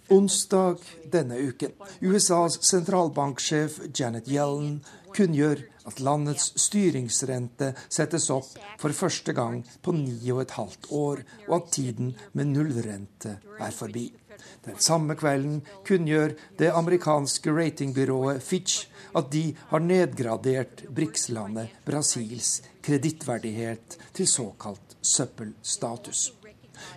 [0.10, 0.78] Onsdag
[1.12, 1.72] denne uken.
[2.02, 4.80] USAs sentralbanksjef Janet Yellen
[5.14, 8.50] kunngjør at landets styringsrente settes opp
[8.82, 13.76] for første gang på ni og et halvt år, og at tiden med nullrente er
[13.76, 14.08] forbi.
[14.66, 23.98] Den samme kvelden kunngjør det amerikanske ratingbyrået Fitch at de har nedgradert BRICS-landet Brasils kredittverdighet
[24.14, 26.32] til såkalt søppelstatus.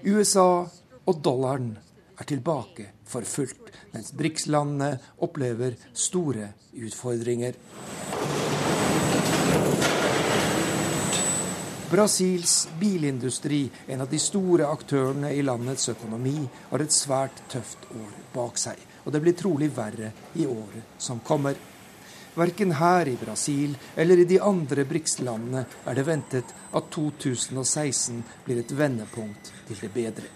[0.05, 0.66] USA
[1.07, 1.73] og dollaren
[2.21, 4.93] er tilbake for fullt, mens BRICS-landene
[5.25, 7.57] opplever store utfordringer.
[11.90, 16.37] Brasils bilindustri, en av de store aktørene i landets økonomi,
[16.71, 18.79] har et svært tøft år bak seg.
[19.03, 21.59] Og det blir trolig verre i året som kommer.
[22.40, 28.62] Verken her i Brasil eller i de andre BRICS-landene er det ventet at 2016 blir
[28.62, 30.31] et vendepunkt til det bedre.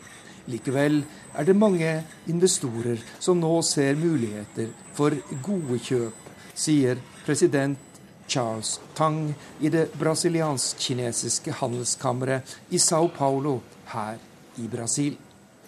[0.52, 0.98] Likevel
[1.32, 1.94] er det mange
[2.28, 6.18] investorer som nå ser muligheter for gode kjøp,
[6.52, 7.80] sier president
[8.28, 9.32] Charles Tang
[9.64, 13.60] i det brasiliansk-kinesiske handelskammeret i Sao Paulo
[13.94, 14.20] her
[14.60, 15.16] i Brasil.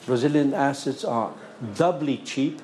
[0.07, 1.33] Brazilian assets are
[1.79, 2.61] doubly cheap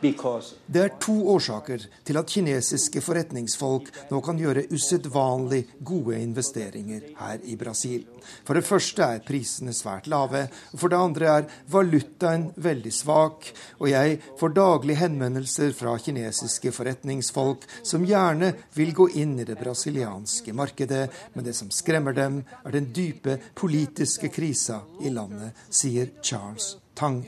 [0.00, 7.40] det er to årsaker til at kinesiske forretningsfolk nå kan gjøre usedvanlig gode investeringer her
[7.44, 8.04] i Brasil.
[8.44, 13.48] For det første er prisene svært lave, og for det andre er valutaen veldig svak.
[13.80, 19.58] Og jeg får daglig henvendelser fra kinesiske forretningsfolk som gjerne vil gå inn i det
[19.60, 26.12] brasilianske markedet, men det som skremmer dem, er den dype politiske krisa i landet, sier
[26.22, 27.24] Charles Tang.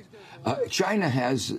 [0.46, 1.52] Uh, China has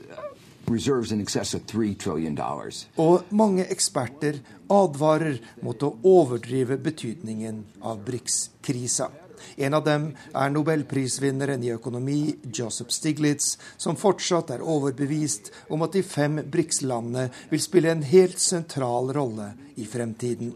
[2.98, 4.38] og mange eksperter
[4.70, 9.10] advarer mot å overdrive betydningen av BRICS-krisa.
[9.58, 15.96] En av dem er nobelprisvinneren i økonomi Joseph Stiglitz, som fortsatt er overbevist om at
[15.96, 20.54] de fem BRICS-landene vil spille en helt sentral rolle i fremtiden.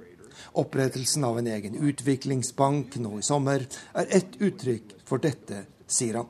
[0.60, 3.66] Opprettelsen av en egen utviklingsbank nå i sommer
[3.98, 6.30] er ett uttrykk for dette, sier han.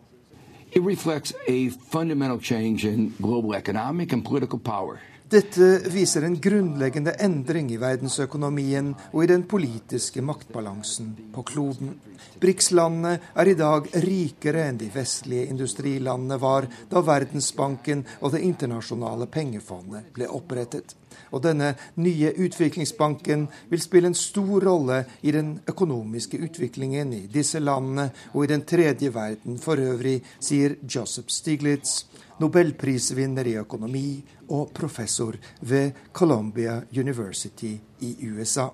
[0.75, 4.99] It reflects a fundamental change in global economic and political power.
[5.29, 11.93] Dette viser en grunnleggende endring i verdensøkonomien og i den politiske maktbalansen på kloden.
[12.41, 19.29] BRICS-landene er i dag rikere enn de vestlige industrilandene var da Verdensbanken og Det internasjonale
[19.29, 20.97] pengefondet ble opprettet.
[21.33, 27.61] Og denne nye utviklingsbanken vil spille en stor rolle i den økonomiske utviklingen i disse
[27.63, 32.03] landene og i den tredje verden for øvrig, sier Joseph Stiglitz,
[32.41, 34.21] nobelprisvinner i økonomi
[34.53, 38.69] og professor ved Columbia University i USA.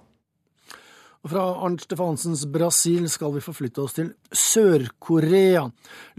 [1.27, 5.65] Fra Arnt Stefansens Brasil skal vi forflytte oss til Sør-Korea,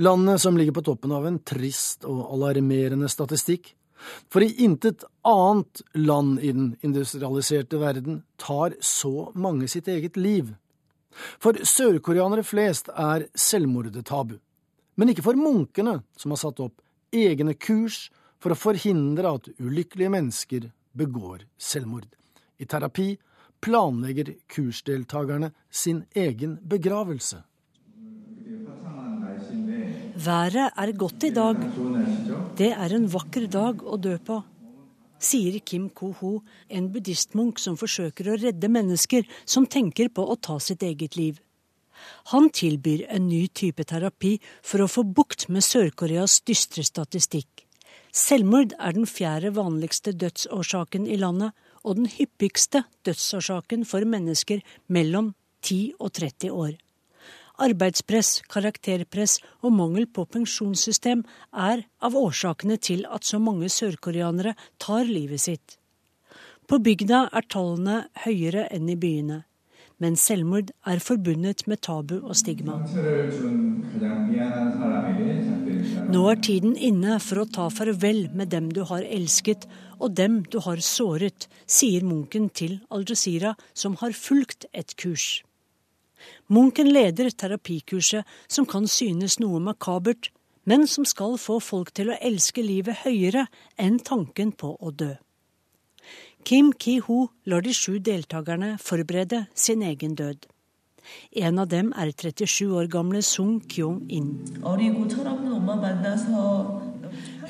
[0.05, 3.73] landet som ligger på toppen av en trist og alarmerende statistikk.
[4.33, 10.55] For i intet annet land i den industrialiserte verden tar så mange sitt eget liv.
[11.43, 14.39] For sørkoreanere flest er selvmordet tabu.
[14.97, 16.81] Men ikke for munkene, som har satt opp
[17.13, 18.09] egne kurs
[18.41, 22.09] for å forhindre at ulykkelige mennesker begår selvmord.
[22.61, 23.15] I terapi
[23.61, 27.43] planlegger kursdeltakerne sin egen begravelse.
[30.21, 31.57] Været er godt i dag.
[32.61, 34.35] Det er en vakker dag å dø på,
[35.17, 40.59] sier Kim Ko-ho, en buddhistmunk som forsøker å redde mennesker som tenker på å ta
[40.61, 41.39] sitt eget liv.
[42.35, 47.65] Han tilbyr en ny type terapi for å få bukt med Sør-Koreas dystre statistikk.
[48.13, 54.61] Selvmord er den fjerde vanligste dødsårsaken i landet, og den hyppigste dødsårsaken for mennesker
[54.93, 55.33] mellom
[55.65, 56.77] 10 og 30 år.
[57.61, 65.05] Arbeidspress, karakterpress og mangel på pensjonssystem er av årsakene til at så mange sørkoreanere tar
[65.05, 65.77] livet sitt.
[66.67, 69.43] På bygda er tallene høyere enn i byene
[70.01, 72.79] men selvmord er forbundet med tabu og stigma.
[76.11, 80.41] Nå er tiden inne for å ta farvel med dem du har elsket og dem
[80.49, 85.43] du har såret, sier munken til Al Jazeera, som har fulgt et kurs.
[86.49, 90.31] Munken leder terapikurset, som kan synes noe makabert,
[90.65, 93.47] men som skal få folk til å elske livet høyere
[93.81, 95.15] enn tanken på å dø.
[96.45, 100.47] Kim Ki-ho lar de sju deltakerne forberede sin egen død.
[101.37, 104.31] En av dem er 37 år gamle Sung Kyung-in.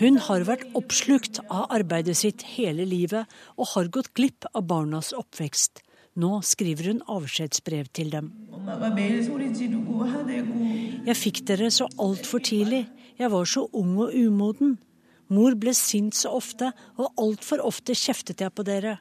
[0.00, 5.12] Hun har vært oppslukt av arbeidet sitt hele livet og har gått glipp av barnas
[5.16, 5.82] oppvekst.
[6.18, 8.32] Nå skriver hun avskjedsbrev til dem.
[11.06, 12.84] Jeg fikk dere så altfor tidlig.
[13.20, 14.78] Jeg var så ung og umoden.
[15.30, 18.96] Mor ble sint så ofte, og altfor ofte kjeftet jeg på dere.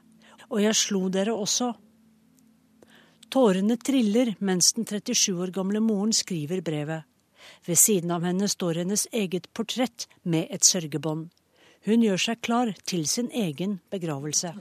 [0.50, 1.72] Og jeg slo dere også.
[3.30, 7.06] Tårene triller mens den 37 år gamle moren skriver brevet.
[7.66, 11.30] Ved siden av henne står hennes eget portrett med et sørgebånd.
[11.88, 14.54] Hun gjør seg klar til sin egen begravelse.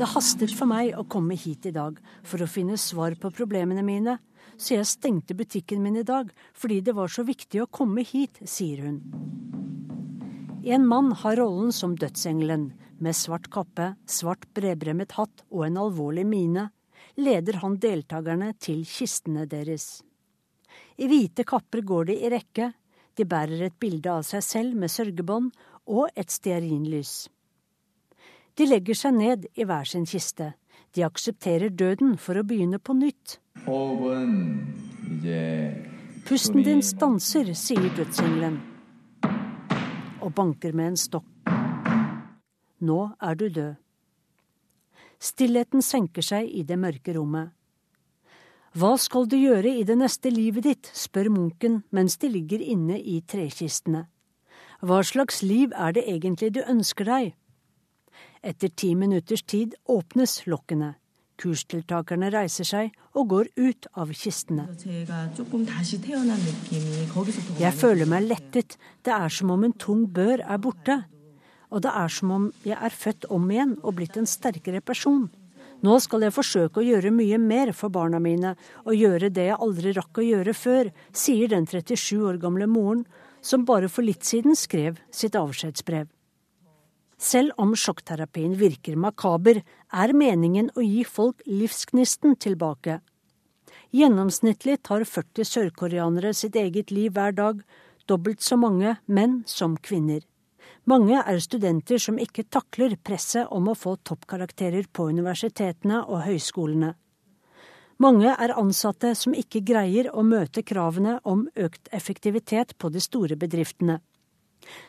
[0.00, 3.82] Det hastet for meg å komme hit i dag for å finne svar på problemene
[3.84, 4.14] mine,
[4.56, 8.38] så jeg stengte butikken min i dag fordi det var så viktig å komme hit,
[8.48, 8.94] sier hun.
[10.64, 16.24] En mann har rollen som dødsengelen, med svart kappe, svart bredbremmet hatt og en alvorlig
[16.30, 16.70] mine,
[17.20, 19.98] leder han deltakerne til kistene deres.
[20.96, 22.70] I hvite kapper går de i rekke,
[23.20, 25.52] de bærer et bilde av seg selv med sørgebånd
[25.92, 27.28] og et stearinlys.
[28.60, 30.50] De legger seg ned i hver sin kiste.
[30.92, 33.38] De aksepterer døden for å begynne på nytt.
[36.28, 38.58] Pusten din stanser, sier dødsengelen,
[40.20, 41.30] og banker med en stokk.
[42.84, 43.80] Nå er du død.
[45.20, 47.56] Stillheten senker seg i det mørke rommet.
[48.76, 53.00] Hva skal du gjøre i det neste livet ditt, spør munken mens de ligger inne
[53.00, 54.04] i trekistene.
[54.84, 57.36] Hva slags liv er det egentlig du ønsker deg?
[58.42, 60.94] Etter ti minutters tid åpnes lokkene.
[61.40, 64.66] Kursdeltakerne reiser seg og går ut av kistene.
[67.60, 71.02] Jeg føler meg lettet, det er som om en tung bør er borte
[71.70, 75.28] og det er som om jeg er født om igjen og blitt en sterkere person.
[75.80, 78.52] Nå skal jeg forsøke å gjøre mye mer for barna mine,
[78.84, 83.06] og gjøre det jeg aldri rakk å gjøre før, sier den 37 år gamle moren,
[83.40, 86.10] som bare for litt siden skrev sitt avskjedsbrev.
[87.30, 89.60] Selv om sjokkterapien virker makaber,
[89.92, 92.98] er meningen å gi folk livsgnisten tilbake.
[93.94, 97.60] Gjennomsnittlig tar 40 sørkoreanere sitt eget liv hver dag,
[98.10, 100.24] dobbelt så mange menn som kvinner.
[100.90, 106.94] Mange er studenter som ikke takler presset om å få toppkarakterer på universitetene og høyskolene.
[108.00, 113.36] Mange er ansatte som ikke greier å møte kravene om økt effektivitet på de store
[113.36, 114.00] bedriftene.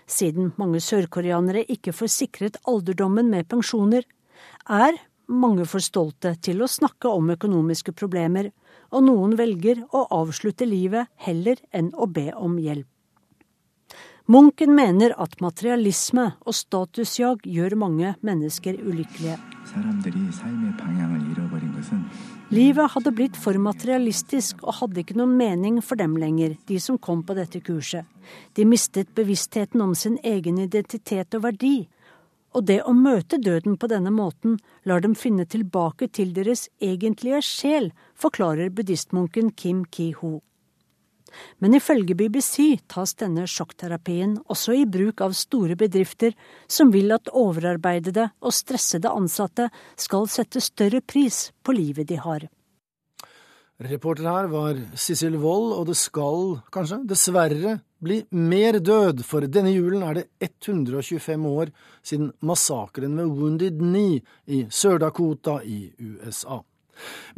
[0.08, 4.06] Siden mange sørkoreanere ikke får sikret alderdommen med pensjoner,
[4.70, 4.98] er
[5.32, 8.52] mange for stolte til å snakke om økonomiske problemer,
[8.92, 12.88] og noen velger å avslutte livet heller enn å be om hjelp.
[14.32, 19.40] Munken mener at materialisme og statusjag gjør mange mennesker ulykkelige.
[22.52, 26.98] Livet hadde blitt for materialistisk og hadde ikke noen mening for dem lenger, de som
[27.00, 28.04] kom på dette kurset.
[28.60, 31.88] De mistet bevisstheten om sin egen identitet og verdi.
[32.52, 37.40] Og det å møte døden på denne måten lar dem finne tilbake til deres egentlige
[37.40, 40.42] sjel, forklarer buddhistmunken Kim Ki-ho.
[41.60, 46.36] Men ifølge BBC tas denne sjokkterapien også i bruk av store bedrifter
[46.68, 49.70] som vil at overarbeidede og stressede ansatte
[50.00, 52.48] skal sette større pris på livet de har.
[53.82, 59.74] Reporter her var Sissel Wold, og det skal kanskje, dessverre, bli mer død, for denne
[59.74, 61.72] julen er det 125 år
[62.06, 66.60] siden massakren ved Wounded Knee i Sør-Dakota i USA.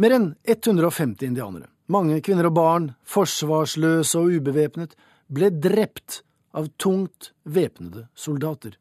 [0.04, 4.96] Mer enn 150 indianere mange kvinner og barn, forsvarsløse og ubevæpnet,
[5.34, 6.22] ble drept
[6.54, 8.78] av tungt væpnede soldater.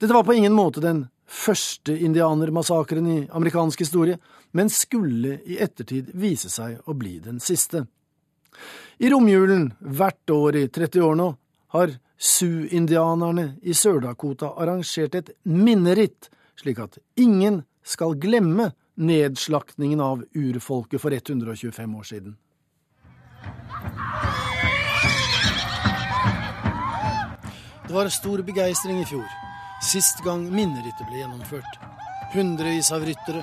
[0.00, 4.18] Dette var på ingen måte den første indianermassakren i amerikansk historie,
[4.52, 7.86] men skulle i ettertid vise seg å bli den siste.
[9.00, 11.28] I romjulen hvert år i 30 år nå
[11.76, 16.28] har Sioux-indianerne i Sør-Dakota arrangert et minneritt,
[16.60, 22.36] slik at ingen skal glemme nedslaktningen av urfolket for 125 år siden.
[27.88, 29.26] Det var stor begeistring i fjor,
[29.84, 31.80] sist gang minnerittet ble gjennomført.
[32.32, 33.42] Hundrevis av ryttere.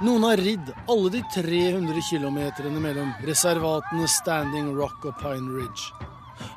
[0.00, 6.06] Noen har ridd alle de 300 kilometerne mellom reservatene Standing Rock og Pine Ridge.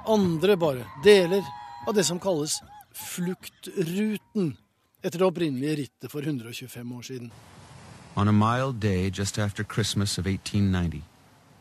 [0.07, 1.43] Andre bare deler
[1.87, 2.61] av det som kalles
[2.93, 4.53] Fluktruten,
[5.01, 7.31] etter det opprinnelige rittet for 125 år siden.
[8.17, 11.03] On a mild day just after Christmas of 1890,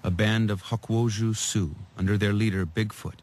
[0.03, 3.21] a band of Hokwoju Sioux, under their leader Bigfoot,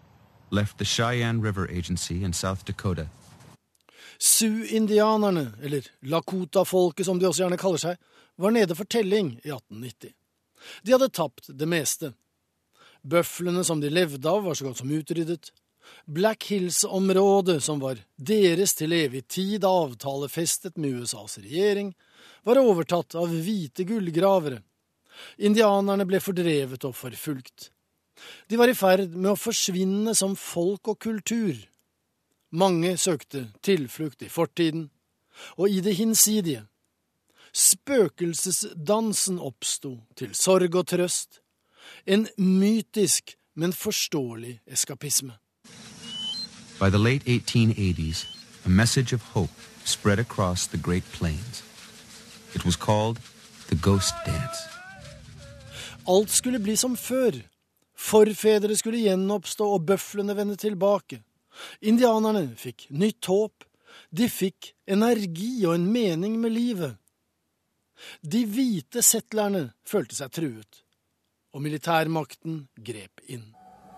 [0.50, 3.10] left the Cheyenne River Agency in South Dakota.
[4.18, 8.00] Sioux-indianerne, eller Lakota-folket som de også gjerne kaller seg,
[8.38, 10.16] var nede for telling i 1890.
[10.84, 12.14] De hadde tapt det meste.
[13.04, 15.52] Bøflene som de levde av, var så godt som utryddet.
[16.06, 21.92] Black Hills-området, som var deres til evig tid avtalefestet med USAs regjering,
[22.44, 24.62] var overtatt av hvite gullgravere.
[25.38, 27.72] Indianerne ble fordrevet og forfulgt.
[28.50, 31.58] De var i ferd med å forsvinne som folk og kultur.
[32.52, 34.88] Mange søkte tilflukt i fortiden
[35.58, 36.64] og i det hinsidige.
[37.54, 41.42] Spøkelsesdansen oppsto til sorg og trøst.
[42.06, 45.38] En mytisk, men forståelig eskapisme.
[46.80, 48.26] By the late 1880s,
[48.66, 49.54] a message of hope
[49.84, 51.64] spread across the Great Plains.
[52.56, 53.20] It was called
[53.70, 54.60] the Ghost Dance.
[56.08, 57.32] Alt skulle bli som før.
[57.98, 61.24] Forfedre skulle gjenoppstå og bøflene vende tilbake.
[61.82, 63.66] Indianerne fikk nytt håp.
[64.18, 66.96] De fikk energi og en mening med livet.
[68.22, 70.84] De hvite settlerne følte seg truet,
[71.54, 73.56] og militærmakten grep inn.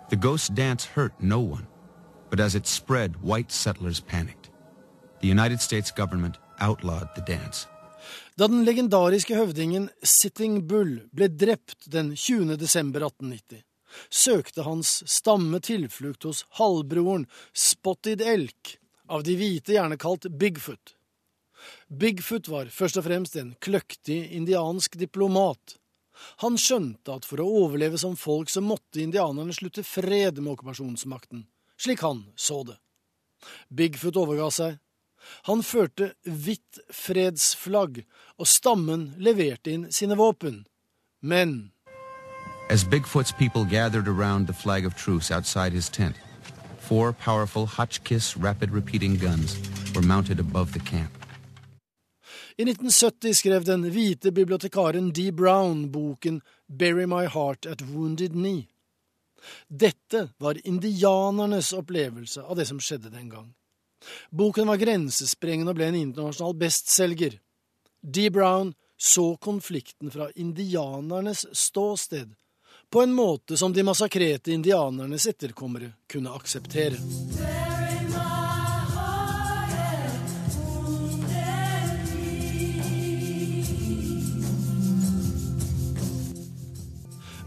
[0.10, 1.68] The Ghost Dance hurt no one,
[2.32, 4.50] but as it spread, white settlers panicked.
[5.22, 7.68] The United States government outlawed the dance.
[8.40, 12.56] Da den legendariske høvdingen Sitting Bull ble drept den 20.
[12.60, 13.64] desember 1890,
[14.10, 18.78] søkte hans stamme tilflukt hos halvbroren Spotted Elk,
[19.10, 20.96] av de hvite gjerne kalt Bigfoot.
[21.90, 25.76] Bigfoot var først og fremst en kløktig indiansk diplomat.
[26.44, 31.46] Han skjønte at for å overleve som folk så måtte indianerne slutte fred med okkupasjonsmakten,
[31.80, 32.78] slik han så det.
[33.72, 34.80] Bigfoot overga seg.
[35.44, 38.04] Han førte hvitt fredsflagg,
[38.38, 40.66] og stammen leverte inn sine våpen.
[41.22, 41.72] Men
[42.70, 46.16] As Bigfoot's people gathered around the flag of truce outside his tent,
[46.80, 49.58] four powerful Hotchkiss rapid repeating guns
[49.96, 51.12] were mounted above the camp.
[52.60, 58.68] I 1970 skrev den hvite bibliotekaren Dee Brown boken Bury My Heart at Wounded Knee.
[59.68, 63.54] Dette var indianernes opplevelse av det som skjedde den gang.
[64.30, 67.40] Boken var grensesprengende og ble en internasjonal bestselger.
[68.02, 68.30] D.
[68.30, 72.36] Brown så konflikten fra indianernes ståsted,
[72.90, 76.98] på en måte som de massakrerte indianernes etterkommere kunne akseptere.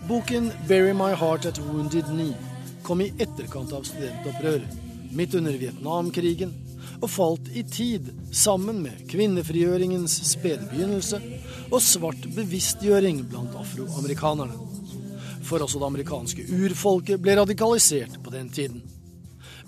[0.08, 2.36] Boken 'Bury My Heart at Wounded Knee'
[2.82, 4.81] kom i etterkant av studentopprøret,
[5.16, 6.52] midt under Vietnamkrigen,
[7.02, 11.18] og falt i tid sammen med kvinnefrigjøringens spede begynnelse
[11.72, 14.54] og svart bevisstgjøring blant afroamerikanerne.
[15.42, 18.82] For også det amerikanske urfolket ble radikalisert på den tiden.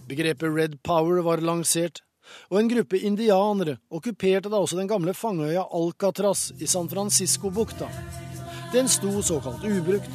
[0.09, 2.03] Begrepet Red Power var lansert,
[2.51, 7.89] og en gruppe indianere okkuperte da også den gamle fangeøya Alcatraz i San Francisco-bukta.
[8.73, 10.11] Den sto såkalt ubrukt,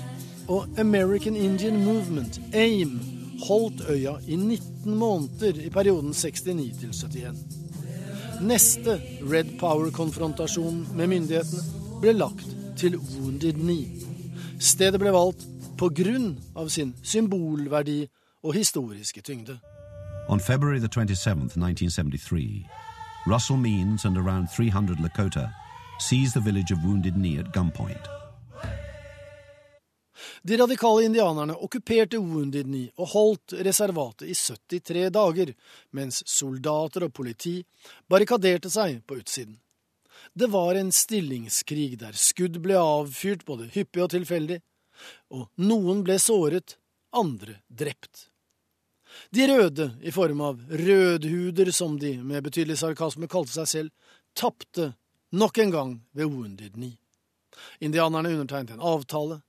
[0.50, 7.38] og American Indian Movement, AIM, holdt øya i 19 måneder i perioden 69 til 71.
[8.42, 11.62] Neste Red Power-konfrontasjon med myndighetene
[12.02, 13.88] ble lagt til Wounded Knee.
[14.60, 18.08] Stedet ble valgt på grunn av sin symbolverdi
[18.44, 19.60] og historiske tyngde.
[20.30, 22.68] On February the 27th, 1973,
[23.28, 25.50] Russell Means and around 300 Lakota
[26.00, 28.19] seized the village of Wounded Knee at gunpoint.
[30.44, 35.54] De radikale indianerne okkuperte Wounded Knee og holdt reservatet i 73 dager,
[35.92, 37.60] mens soldater og politi
[38.08, 39.58] barrikaderte seg på utsiden.
[40.34, 44.60] Det var en stillingskrig der skudd ble avfyrt både hyppig og tilfeldig,
[45.32, 46.78] og noen ble såret,
[47.16, 48.28] andre drept.
[49.34, 53.94] De røde, i form av rødhuder som de med betydelig sarkasme kalte seg selv,
[54.38, 54.92] tapte
[55.34, 57.00] nok en gang ved Wounded Knee.
[57.80, 59.42] Indianerne undertegnet en avtale.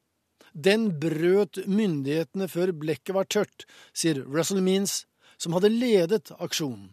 [0.55, 5.07] Den brøt myndighetene før blekket var tørt, sier Russell Means,
[5.39, 6.91] som hadde ledet aksjonen.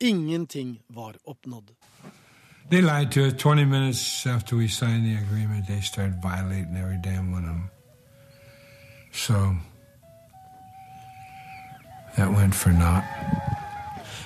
[0.00, 1.72] Ingenting var oppnådd.
[2.70, 5.66] They lied to us 20 minutes after we signed the agreement.
[5.66, 7.70] They started violating every damn one of them.
[9.12, 9.56] So
[12.16, 13.04] that went for naught.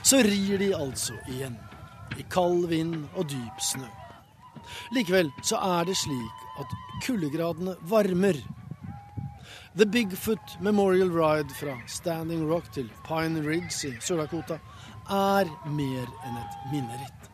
[0.03, 1.59] Så rir de altså igjen,
[2.19, 3.87] i kald vind og dyp snø.
[4.95, 6.75] Likevel så er det slik at
[7.05, 8.39] kuldegradene varmer.
[9.77, 14.59] The Bigfoot Memorial Ride fra Standing Rock til Pine Ridge i Sør-Dakota
[15.11, 17.31] er mer enn et minneritt.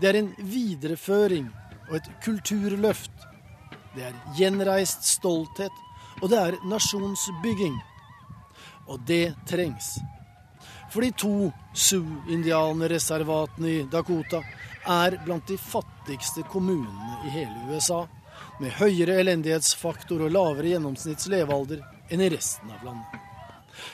[0.00, 1.50] Det er en videreføring
[1.88, 3.12] og et kulturløft.
[3.96, 5.74] Det er gjenreist stolthet
[6.22, 7.76] og det er nasjonsbygging.
[8.88, 9.98] Og det trengs.
[10.90, 14.40] For de to Sioux-indianerreservatene i Dakota
[14.86, 18.04] er blant de fattigste kommunene i hele USA,
[18.60, 23.20] med høyere elendighetsfaktor og lavere gjennomsnitts levealder enn i resten av landet.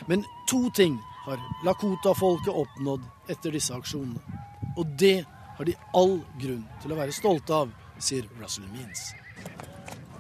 [0.09, 4.20] Men to ting har Lakota-folket oppnådd etter disse aksjonene.
[4.76, 5.24] Og det
[5.57, 9.12] har de all grunn til å være stolte av, sier Russell Means.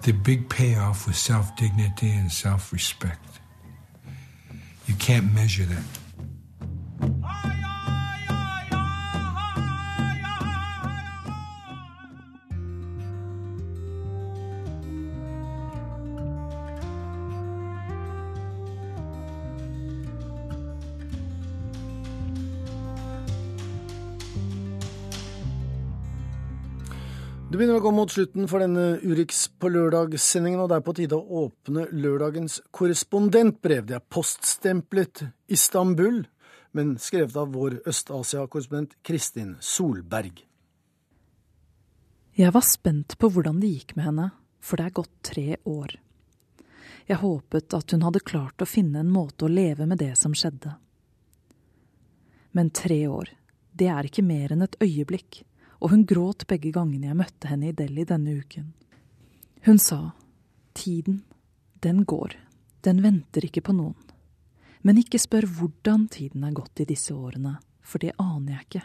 [0.04, 3.40] The big payoff was self dignity and self respect.
[4.86, 7.53] You can't measure that.
[27.54, 30.94] Det begynner å gå mot slutten for denne Urix på lørdag-sendingen, og det er på
[30.98, 33.84] tide å åpne lørdagens korrespondentbrev.
[33.86, 35.22] Det er poststemplet
[35.54, 36.24] Istanbul,
[36.74, 40.42] men skrevet av vår Øst-Asia-korrespondent Kristin Solberg.
[42.34, 44.28] Jeg var spent på hvordan det gikk med henne,
[44.58, 45.94] for det er gått tre år.
[47.06, 50.34] Jeg håpet at hun hadde klart å finne en måte å leve med det som
[50.34, 50.74] skjedde.
[52.50, 53.30] Men tre år,
[53.70, 55.44] det er ikke mer enn et øyeblikk
[55.84, 58.70] og hun gråt begge gangene jeg møtte henne i Delhi denne uken.
[59.66, 60.14] Hun sa,
[60.72, 61.20] tiden,
[61.84, 62.38] den går,
[62.88, 63.98] den venter ikke på noen.
[64.80, 68.82] Men ikke spør hvordan tiden er gått i disse årene, for det aner jeg ikke.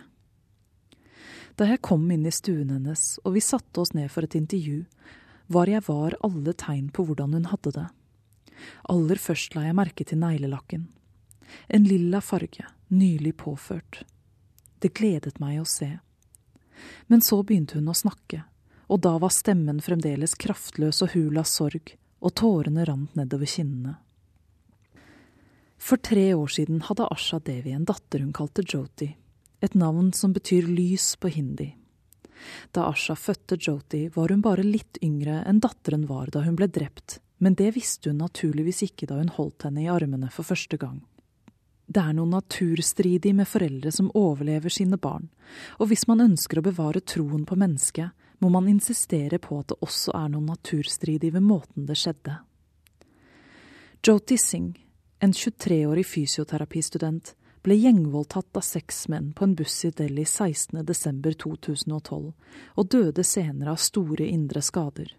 [1.60, 4.84] Da jeg kom inn i stuen hennes og vi satte oss ned for et intervju,
[5.48, 7.88] var jeg var alle tegn på hvordan hun hadde det.
[8.92, 10.86] Aller først la jeg merke til neglelakken.
[11.72, 14.04] En lilla farge, nylig påført.
[14.84, 15.96] Det gledet meg å se.
[17.08, 18.44] Men så begynte hun å snakke,
[18.90, 23.98] og da var stemmen fremdeles kraftløs og hul av sorg, og tårene rant nedover kinnene.
[25.80, 29.14] For tre år siden hadde Asha Devi en datter hun kalte Joti,
[29.64, 31.72] et navn som betyr lys på hindi.
[32.76, 36.68] Da Asha fødte Joti, var hun bare litt yngre enn datteren var da hun ble
[36.68, 40.80] drept, men det visste hun naturligvis ikke da hun holdt henne i armene for første
[40.80, 41.00] gang.
[41.90, 45.30] Det er noe naturstridig med foreldre som overlever sine barn,
[45.82, 49.80] og hvis man ønsker å bevare troen på mennesket, må man insistere på at det
[49.84, 52.38] også er noe naturstridig ved måten det skjedde.
[54.06, 54.78] Joti Singh,
[55.20, 57.34] en 23-årig fysioterapistudent,
[57.66, 62.30] ble gjengvoldtatt av seks menn på en buss i Delhi 16.12.2012,
[62.78, 65.10] og døde senere av store indre skader.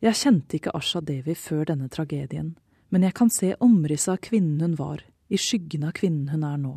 [0.00, 2.56] Jeg kjente ikke Asha Devi før denne tragedien,
[2.88, 6.60] men jeg kan se omrisset av kvinnen hun var, i skyggen av kvinnen hun er
[6.60, 6.74] nå.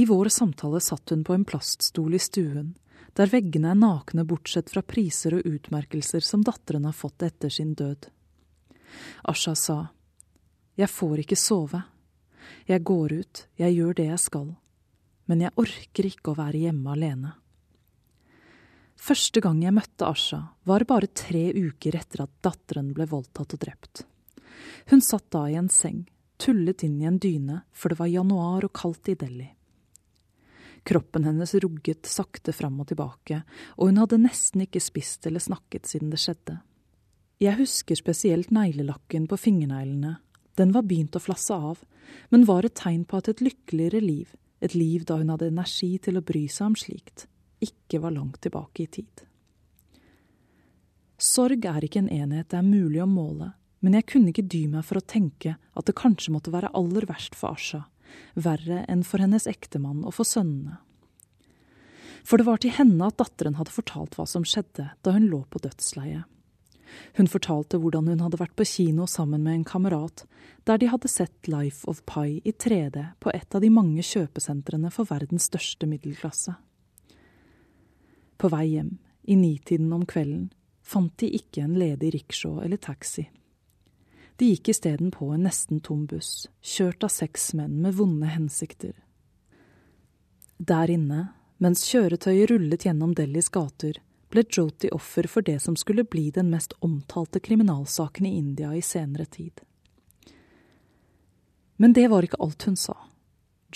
[0.00, 2.74] I vår samtale satt hun på en plaststol i stuen,
[3.18, 7.74] der veggene er nakne bortsett fra priser og utmerkelser som datteren har fått etter sin
[7.74, 8.06] død.
[9.28, 9.78] Asha sa,
[10.76, 11.82] Jeg får ikke sove.
[12.66, 14.48] Jeg går ut, jeg gjør det jeg skal,
[15.26, 17.34] men jeg orker ikke å være hjemme alene.
[19.00, 23.62] Første gang jeg møtte Asha, var bare tre uker etter at datteren ble voldtatt og
[23.62, 24.02] drept.
[24.90, 26.04] Hun satt da i en seng,
[26.40, 29.48] tullet inn i en dyne, for det var januar og kaldt i Delhi.
[30.88, 33.42] Kroppen hennes rugget sakte fram og tilbake,
[33.76, 36.56] og hun hadde nesten ikke spist eller snakket siden det skjedde.
[37.40, 40.16] Jeg husker spesielt neglelakken på fingerneglene.
[40.56, 41.84] Den var begynt å flasse av,
[42.32, 45.94] men var et tegn på at et lykkeligere liv, et liv da hun hadde energi
[46.02, 47.26] til å bry seg om slikt,
[47.64, 49.24] ikke var langt tilbake i tid.
[51.20, 54.66] Sorg er ikke en enhet det er mulig å måle, men jeg kunne ikke dy
[54.72, 57.86] meg for å tenke at det kanskje måtte være aller verst for Asha,
[58.34, 60.78] verre enn for hennes ektemann og for sønnene.
[62.26, 65.40] For det var til henne at datteren hadde fortalt hva som skjedde da hun lå
[65.48, 66.28] på dødsleiet.
[67.16, 70.24] Hun fortalte hvordan hun hadde vært på kino sammen med en kamerat,
[70.68, 74.90] der de hadde sett Life of Pi i 3D på et av de mange kjøpesentrene
[74.92, 76.56] for verdens største middelklasse.
[78.40, 80.48] På vei hjem, i nitiden om kvelden,
[80.82, 83.28] fant de ikke en ledig rickshaw eller taxi.
[84.40, 88.94] De gikk isteden på en nesten tom buss, kjørt av seks menn med vonde hensikter.
[90.56, 91.26] Der inne,
[91.60, 93.98] mens kjøretøyet rullet gjennom Delhis gater,
[94.32, 98.80] ble Joti offer for det som skulle bli den mest omtalte kriminalsaken i India i
[98.80, 99.60] senere tid.
[101.76, 102.96] Men det var ikke alt hun sa.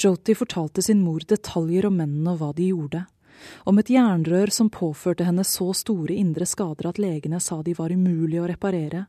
[0.00, 3.04] Joti fortalte sin mor detaljer om mennene og hva de gjorde,
[3.68, 7.92] om et jernrør som påførte henne så store indre skader at legene sa de var
[7.92, 9.06] umulige å reparere,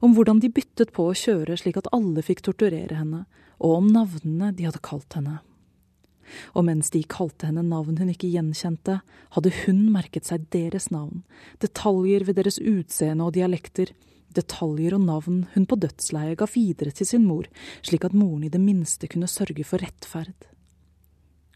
[0.00, 3.24] om hvordan de byttet på å kjøre slik at alle fikk torturere henne,
[3.58, 5.38] og om navnene de hadde kalt henne.
[6.52, 8.98] Og mens de kalte henne navn hun ikke gjenkjente,
[9.34, 11.24] hadde hun merket seg deres navn,
[11.62, 13.94] detaljer ved deres utseende og dialekter,
[14.36, 17.48] detaljer og navn hun på dødsleiet ga videre til sin mor,
[17.82, 20.48] slik at moren i det minste kunne sørge for rettferd.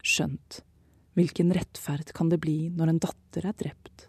[0.03, 0.63] Skjønt,
[1.13, 4.07] hvilken rettferd kan det bli når en datter er drept?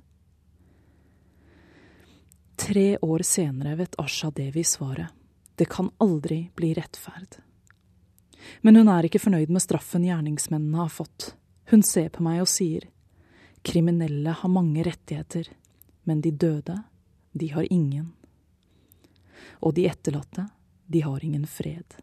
[2.57, 5.11] Tre år senere vet Asha Devi svaret.
[5.55, 7.39] Det kan aldri bli rettferd.
[8.61, 11.35] Men hun er ikke fornøyd med straffen gjerningsmennene har fått.
[11.71, 12.89] Hun ser på meg og sier,
[13.65, 15.49] kriminelle har mange rettigheter,
[16.05, 16.77] men de døde,
[17.33, 18.11] de har ingen.
[19.61, 20.49] Og de etterlatte,
[20.87, 21.97] de har ingen fred.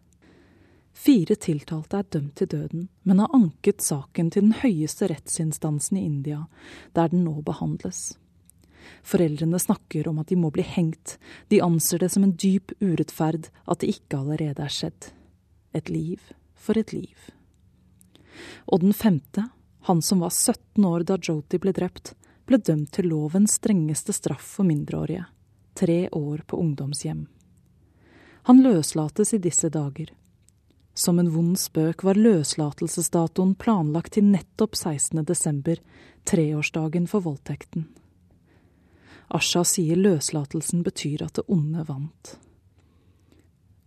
[0.94, 6.06] Fire tiltalte er dømt til døden, men har anket saken til den høyeste rettsinstansen i
[6.06, 6.46] India,
[6.94, 8.12] der den nå behandles.
[9.04, 11.18] Foreldrene snakker om at de må bli hengt,
[11.50, 15.12] de anser det som en dyp urettferd at det ikke allerede er skjedd.
[15.74, 16.20] Et liv
[16.56, 17.16] for et liv.
[18.68, 19.48] Og den femte,
[19.88, 22.14] han som var 17 år da Joti ble drept,
[22.46, 25.26] ble dømt til lovens strengeste straff for mindreårige,
[25.78, 27.26] tre år på ungdomshjem.
[28.50, 30.12] Han løslates i disse dager.
[30.94, 35.24] Som en vond spøk var løslatelsesdatoen planlagt til nettopp 16.
[35.26, 35.80] desember,
[36.28, 37.88] treårsdagen for voldtekten.
[39.32, 42.36] Asha sier løslatelsen betyr at det onde vant.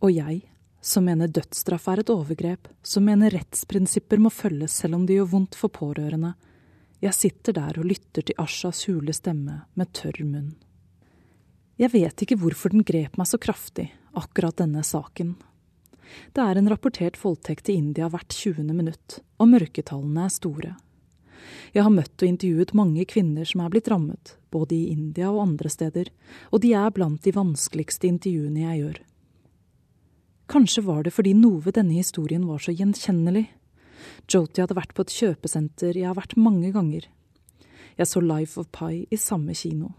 [0.01, 0.41] Og jeg,
[0.81, 5.31] som mener dødsstraff er et overgrep, som mener rettsprinsipper må følges selv om det gjør
[5.37, 6.35] vondt for pårørende.
[7.05, 10.55] Jeg sitter der og lytter til Ashas hule stemme med tørr munn.
[11.77, 15.35] Jeg vet ikke hvorfor den grep meg så kraftig, akkurat denne saken.
[16.35, 18.65] Det er en rapportert voldtekt i India hvert 20.
[18.73, 20.75] minutt, og mørketallene er store.
[21.75, 25.43] Jeg har møtt og intervjuet mange kvinner som er blitt rammet, både i India og
[25.43, 26.11] andre steder,
[26.53, 29.03] og de er blant de vanskeligste intervjuene jeg gjør.
[30.55, 33.47] Kanskje var det fordi noe ved denne historien var så gjenkjennelig.
[34.29, 37.09] Joti hadde vært på et kjøpesenter jeg har vært mange ganger.
[37.97, 39.95] Jeg så Life of Pi i samme kino.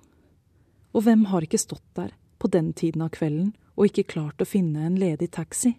[0.95, 4.47] Og hvem har ikke stått der, på den tiden av kvelden, og ikke klart å
[4.47, 5.73] finne en ledig taxi?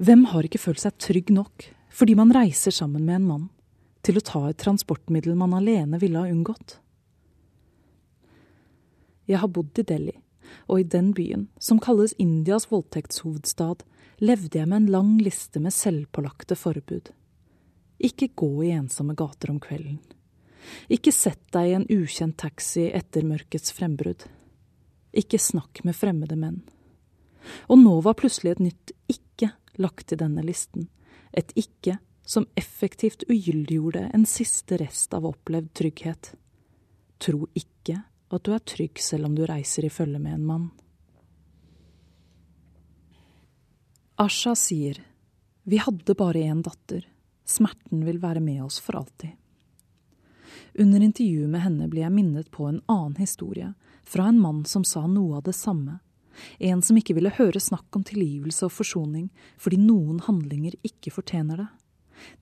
[0.00, 3.42] Hvem har ikke følt seg trygg nok, fordi man reiser sammen med en mann,
[4.00, 6.78] til å ta et transportmiddel man alene ville ha unngått?
[9.28, 10.16] Jeg har bodd i Delhi
[10.72, 13.84] og i den byen, som kalles Indias voldtektshovedstad,
[14.24, 17.12] levde jeg med en lang liste med selvpålagte forbud.
[18.00, 20.00] Ikke gå i ensomme gater om kvelden.
[20.88, 24.24] Ikke sett deg i en ukjent taxi etter mørkets frembrudd.
[25.12, 26.62] Ikke snakk med fremmede menn.
[27.68, 30.88] Og nå var plutselig et nytt ikke lagt til denne listen.
[31.32, 36.34] Et ikke som effektivt ugyldiggjorde en siste rest av opplevd trygghet.
[37.18, 40.68] Tro ikke at du er trygg selv om du reiser i følge med en mann.
[44.20, 45.00] Asha sier,
[45.64, 47.06] vi hadde bare én datter,
[47.44, 49.32] smerten vil være med oss for alltid.
[50.78, 53.72] Under intervjuet med henne ble jeg minnet på en annen historie,
[54.04, 55.98] fra en mann som sa noe av det samme,
[56.58, 59.30] en som ikke ville høre snakk om tilgivelse og forsoning
[59.60, 61.70] fordi noen handlinger ikke fortjener det.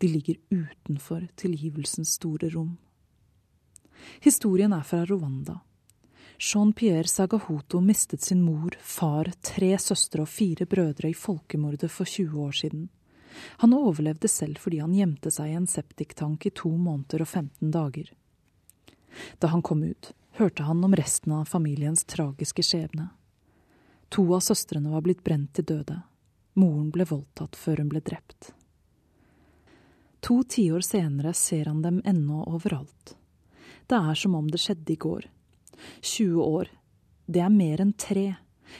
[0.03, 2.77] De ligger utenfor tilgivelsens store rom.
[4.23, 5.61] Historien er fra Rwanda,
[6.39, 12.45] Jean-Pierre Sagahoto mistet sin mor, far, tre søstre og fire brødre i folkemordet for 20
[12.45, 12.85] år siden.
[13.59, 17.73] Han overlevde selv fordi han gjemte seg i en septiktank i to måneder og 15
[17.75, 18.13] dager.
[19.43, 23.09] Da han kom ut, hørte han om resten av familiens tragiske skjebne.
[24.09, 26.03] To av søstrene var blitt brent til døde.
[26.59, 28.53] Moren ble voldtatt før hun ble drept.
[30.25, 33.15] To tiår senere ser han dem ennå overalt.
[33.87, 35.29] Det er som om det skjedde i går
[36.01, 36.69] 20 år.
[37.27, 38.35] Det er mer enn tre.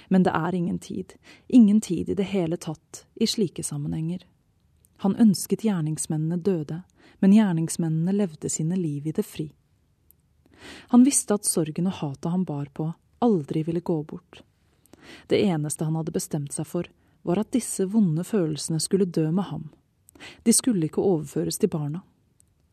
[0.09, 1.15] Men det er ingen tid.
[1.47, 4.27] Ingen tid i det hele tatt i slike sammenhenger.
[5.05, 6.83] Han ønsket gjerningsmennene døde,
[7.19, 9.53] men gjerningsmennene levde sine liv i det fri.
[10.93, 12.91] Han visste at sorgen og hatet han bar på,
[13.25, 14.43] aldri ville gå bort.
[15.27, 16.89] Det eneste han hadde bestemt seg for,
[17.23, 19.69] var at disse vonde følelsene skulle dø med ham.
[20.43, 22.03] De skulle ikke overføres til barna.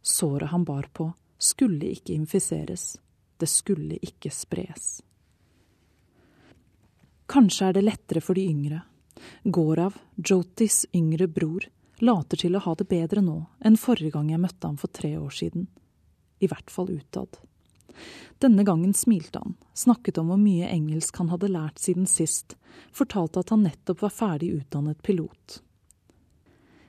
[0.01, 2.95] Såret han bar på, skulle ikke infiseres.
[3.37, 5.01] Det skulle ikke spres.
[7.27, 8.83] Kanskje er det lettere for de yngre.
[9.43, 11.65] Gorav, Jotis yngre bror,
[11.99, 15.15] later til å ha det bedre nå enn forrige gang jeg møtte ham for tre
[15.17, 15.67] år siden.
[16.39, 17.39] I hvert fall utad.
[18.43, 22.57] Denne gangen smilte han, snakket om hvor mye engelsk han hadde lært siden sist,
[22.91, 25.61] fortalte at han nettopp var ferdig utdannet pilot.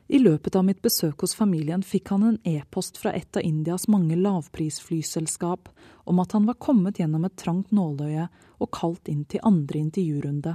[0.09, 3.89] I løpet av mitt besøk hos familien fikk han en e-post fra et av Indias
[3.91, 5.69] mange lavprisflyselskap
[6.07, 8.29] om at han var kommet gjennom et trangt nåløye
[8.63, 10.55] og kalt inn til andre intervjurunde.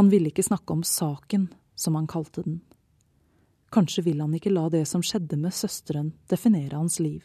[0.00, 1.46] Han ville ikke snakke om saken,
[1.78, 2.58] som han kalte den.
[3.70, 7.22] Kanskje vil han ikke la det som skjedde med søsteren, definere hans liv.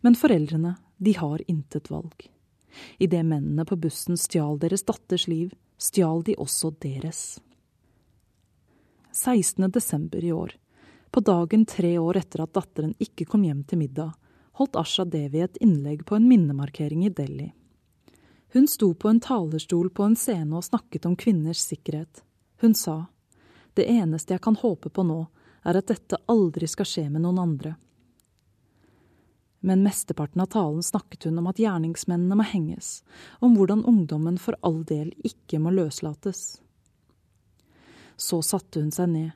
[0.00, 2.30] Men foreldrene, de har intet valg.
[2.98, 7.40] Idet mennene på bussen stjal deres datters liv, stjal de også deres.
[9.12, 9.70] 16.
[9.70, 10.54] desember i år,
[11.10, 14.12] på dagen tre år etter at datteren ikke kom hjem til middag,
[14.60, 17.48] holdt Asha Devi et innlegg på en minnemarkering i Delhi.
[18.52, 22.22] Hun sto på en talerstol på en scene og snakket om kvinners sikkerhet.
[22.62, 23.06] Hun sa,
[23.74, 25.24] det eneste jeg kan håpe på nå,
[25.64, 27.74] er at dette aldri skal skje med noen andre.
[29.60, 33.02] Men mesteparten av talen snakket hun om at gjerningsmennene må henges,
[33.44, 36.60] om hvordan ungdommen for all del ikke må løslates.
[38.16, 39.34] Så satte hun seg ned,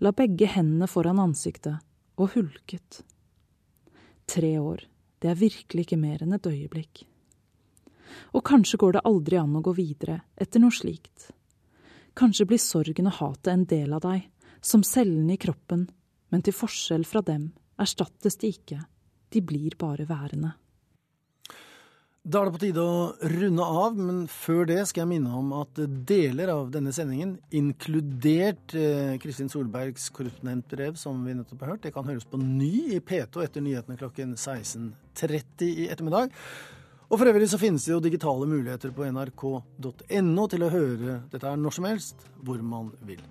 [0.00, 1.76] la begge hendene foran ansiktet
[2.16, 3.02] og hulket.
[4.26, 4.86] Tre år,
[5.20, 7.04] det er virkelig ikke mer enn et øyeblikk.
[8.32, 11.30] Og kanskje går det aldri an å gå videre etter noe slikt.
[12.16, 14.24] Kanskje blir sorgen og hatet en del av deg,
[14.64, 15.84] som cellene i kroppen,
[16.32, 17.50] men til forskjell fra dem
[17.80, 18.80] erstattes de ikke,
[19.32, 20.54] de blir bare værende.
[22.26, 23.02] Da er det på tide å
[23.36, 28.74] runde av, men før det skal jeg minne om at deler av denne sendingen, inkludert
[28.74, 32.98] eh, Kristin Solbergs korrespondentbrev som vi nettopp har hørt, det kan høres på ny i
[32.98, 36.34] P2 etter nyhetene klokken 16.30 i ettermiddag.
[37.06, 41.46] Og for øvrig så finnes det jo digitale muligheter på nrk.no til å høre dette
[41.46, 43.22] her når som helst, hvor man vil.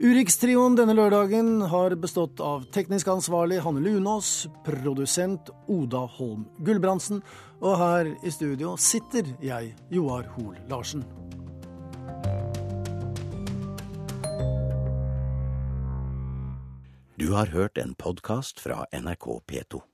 [0.00, 7.20] Urikstrioen denne lørdagen har bestått av teknisk ansvarlig Hanne Lunås, produsent Oda Holm Gulbrandsen,
[7.60, 11.04] og her i studio sitter jeg, Joar Hoel Larsen.
[17.20, 19.89] Du har hørt en podkast fra NRK P2.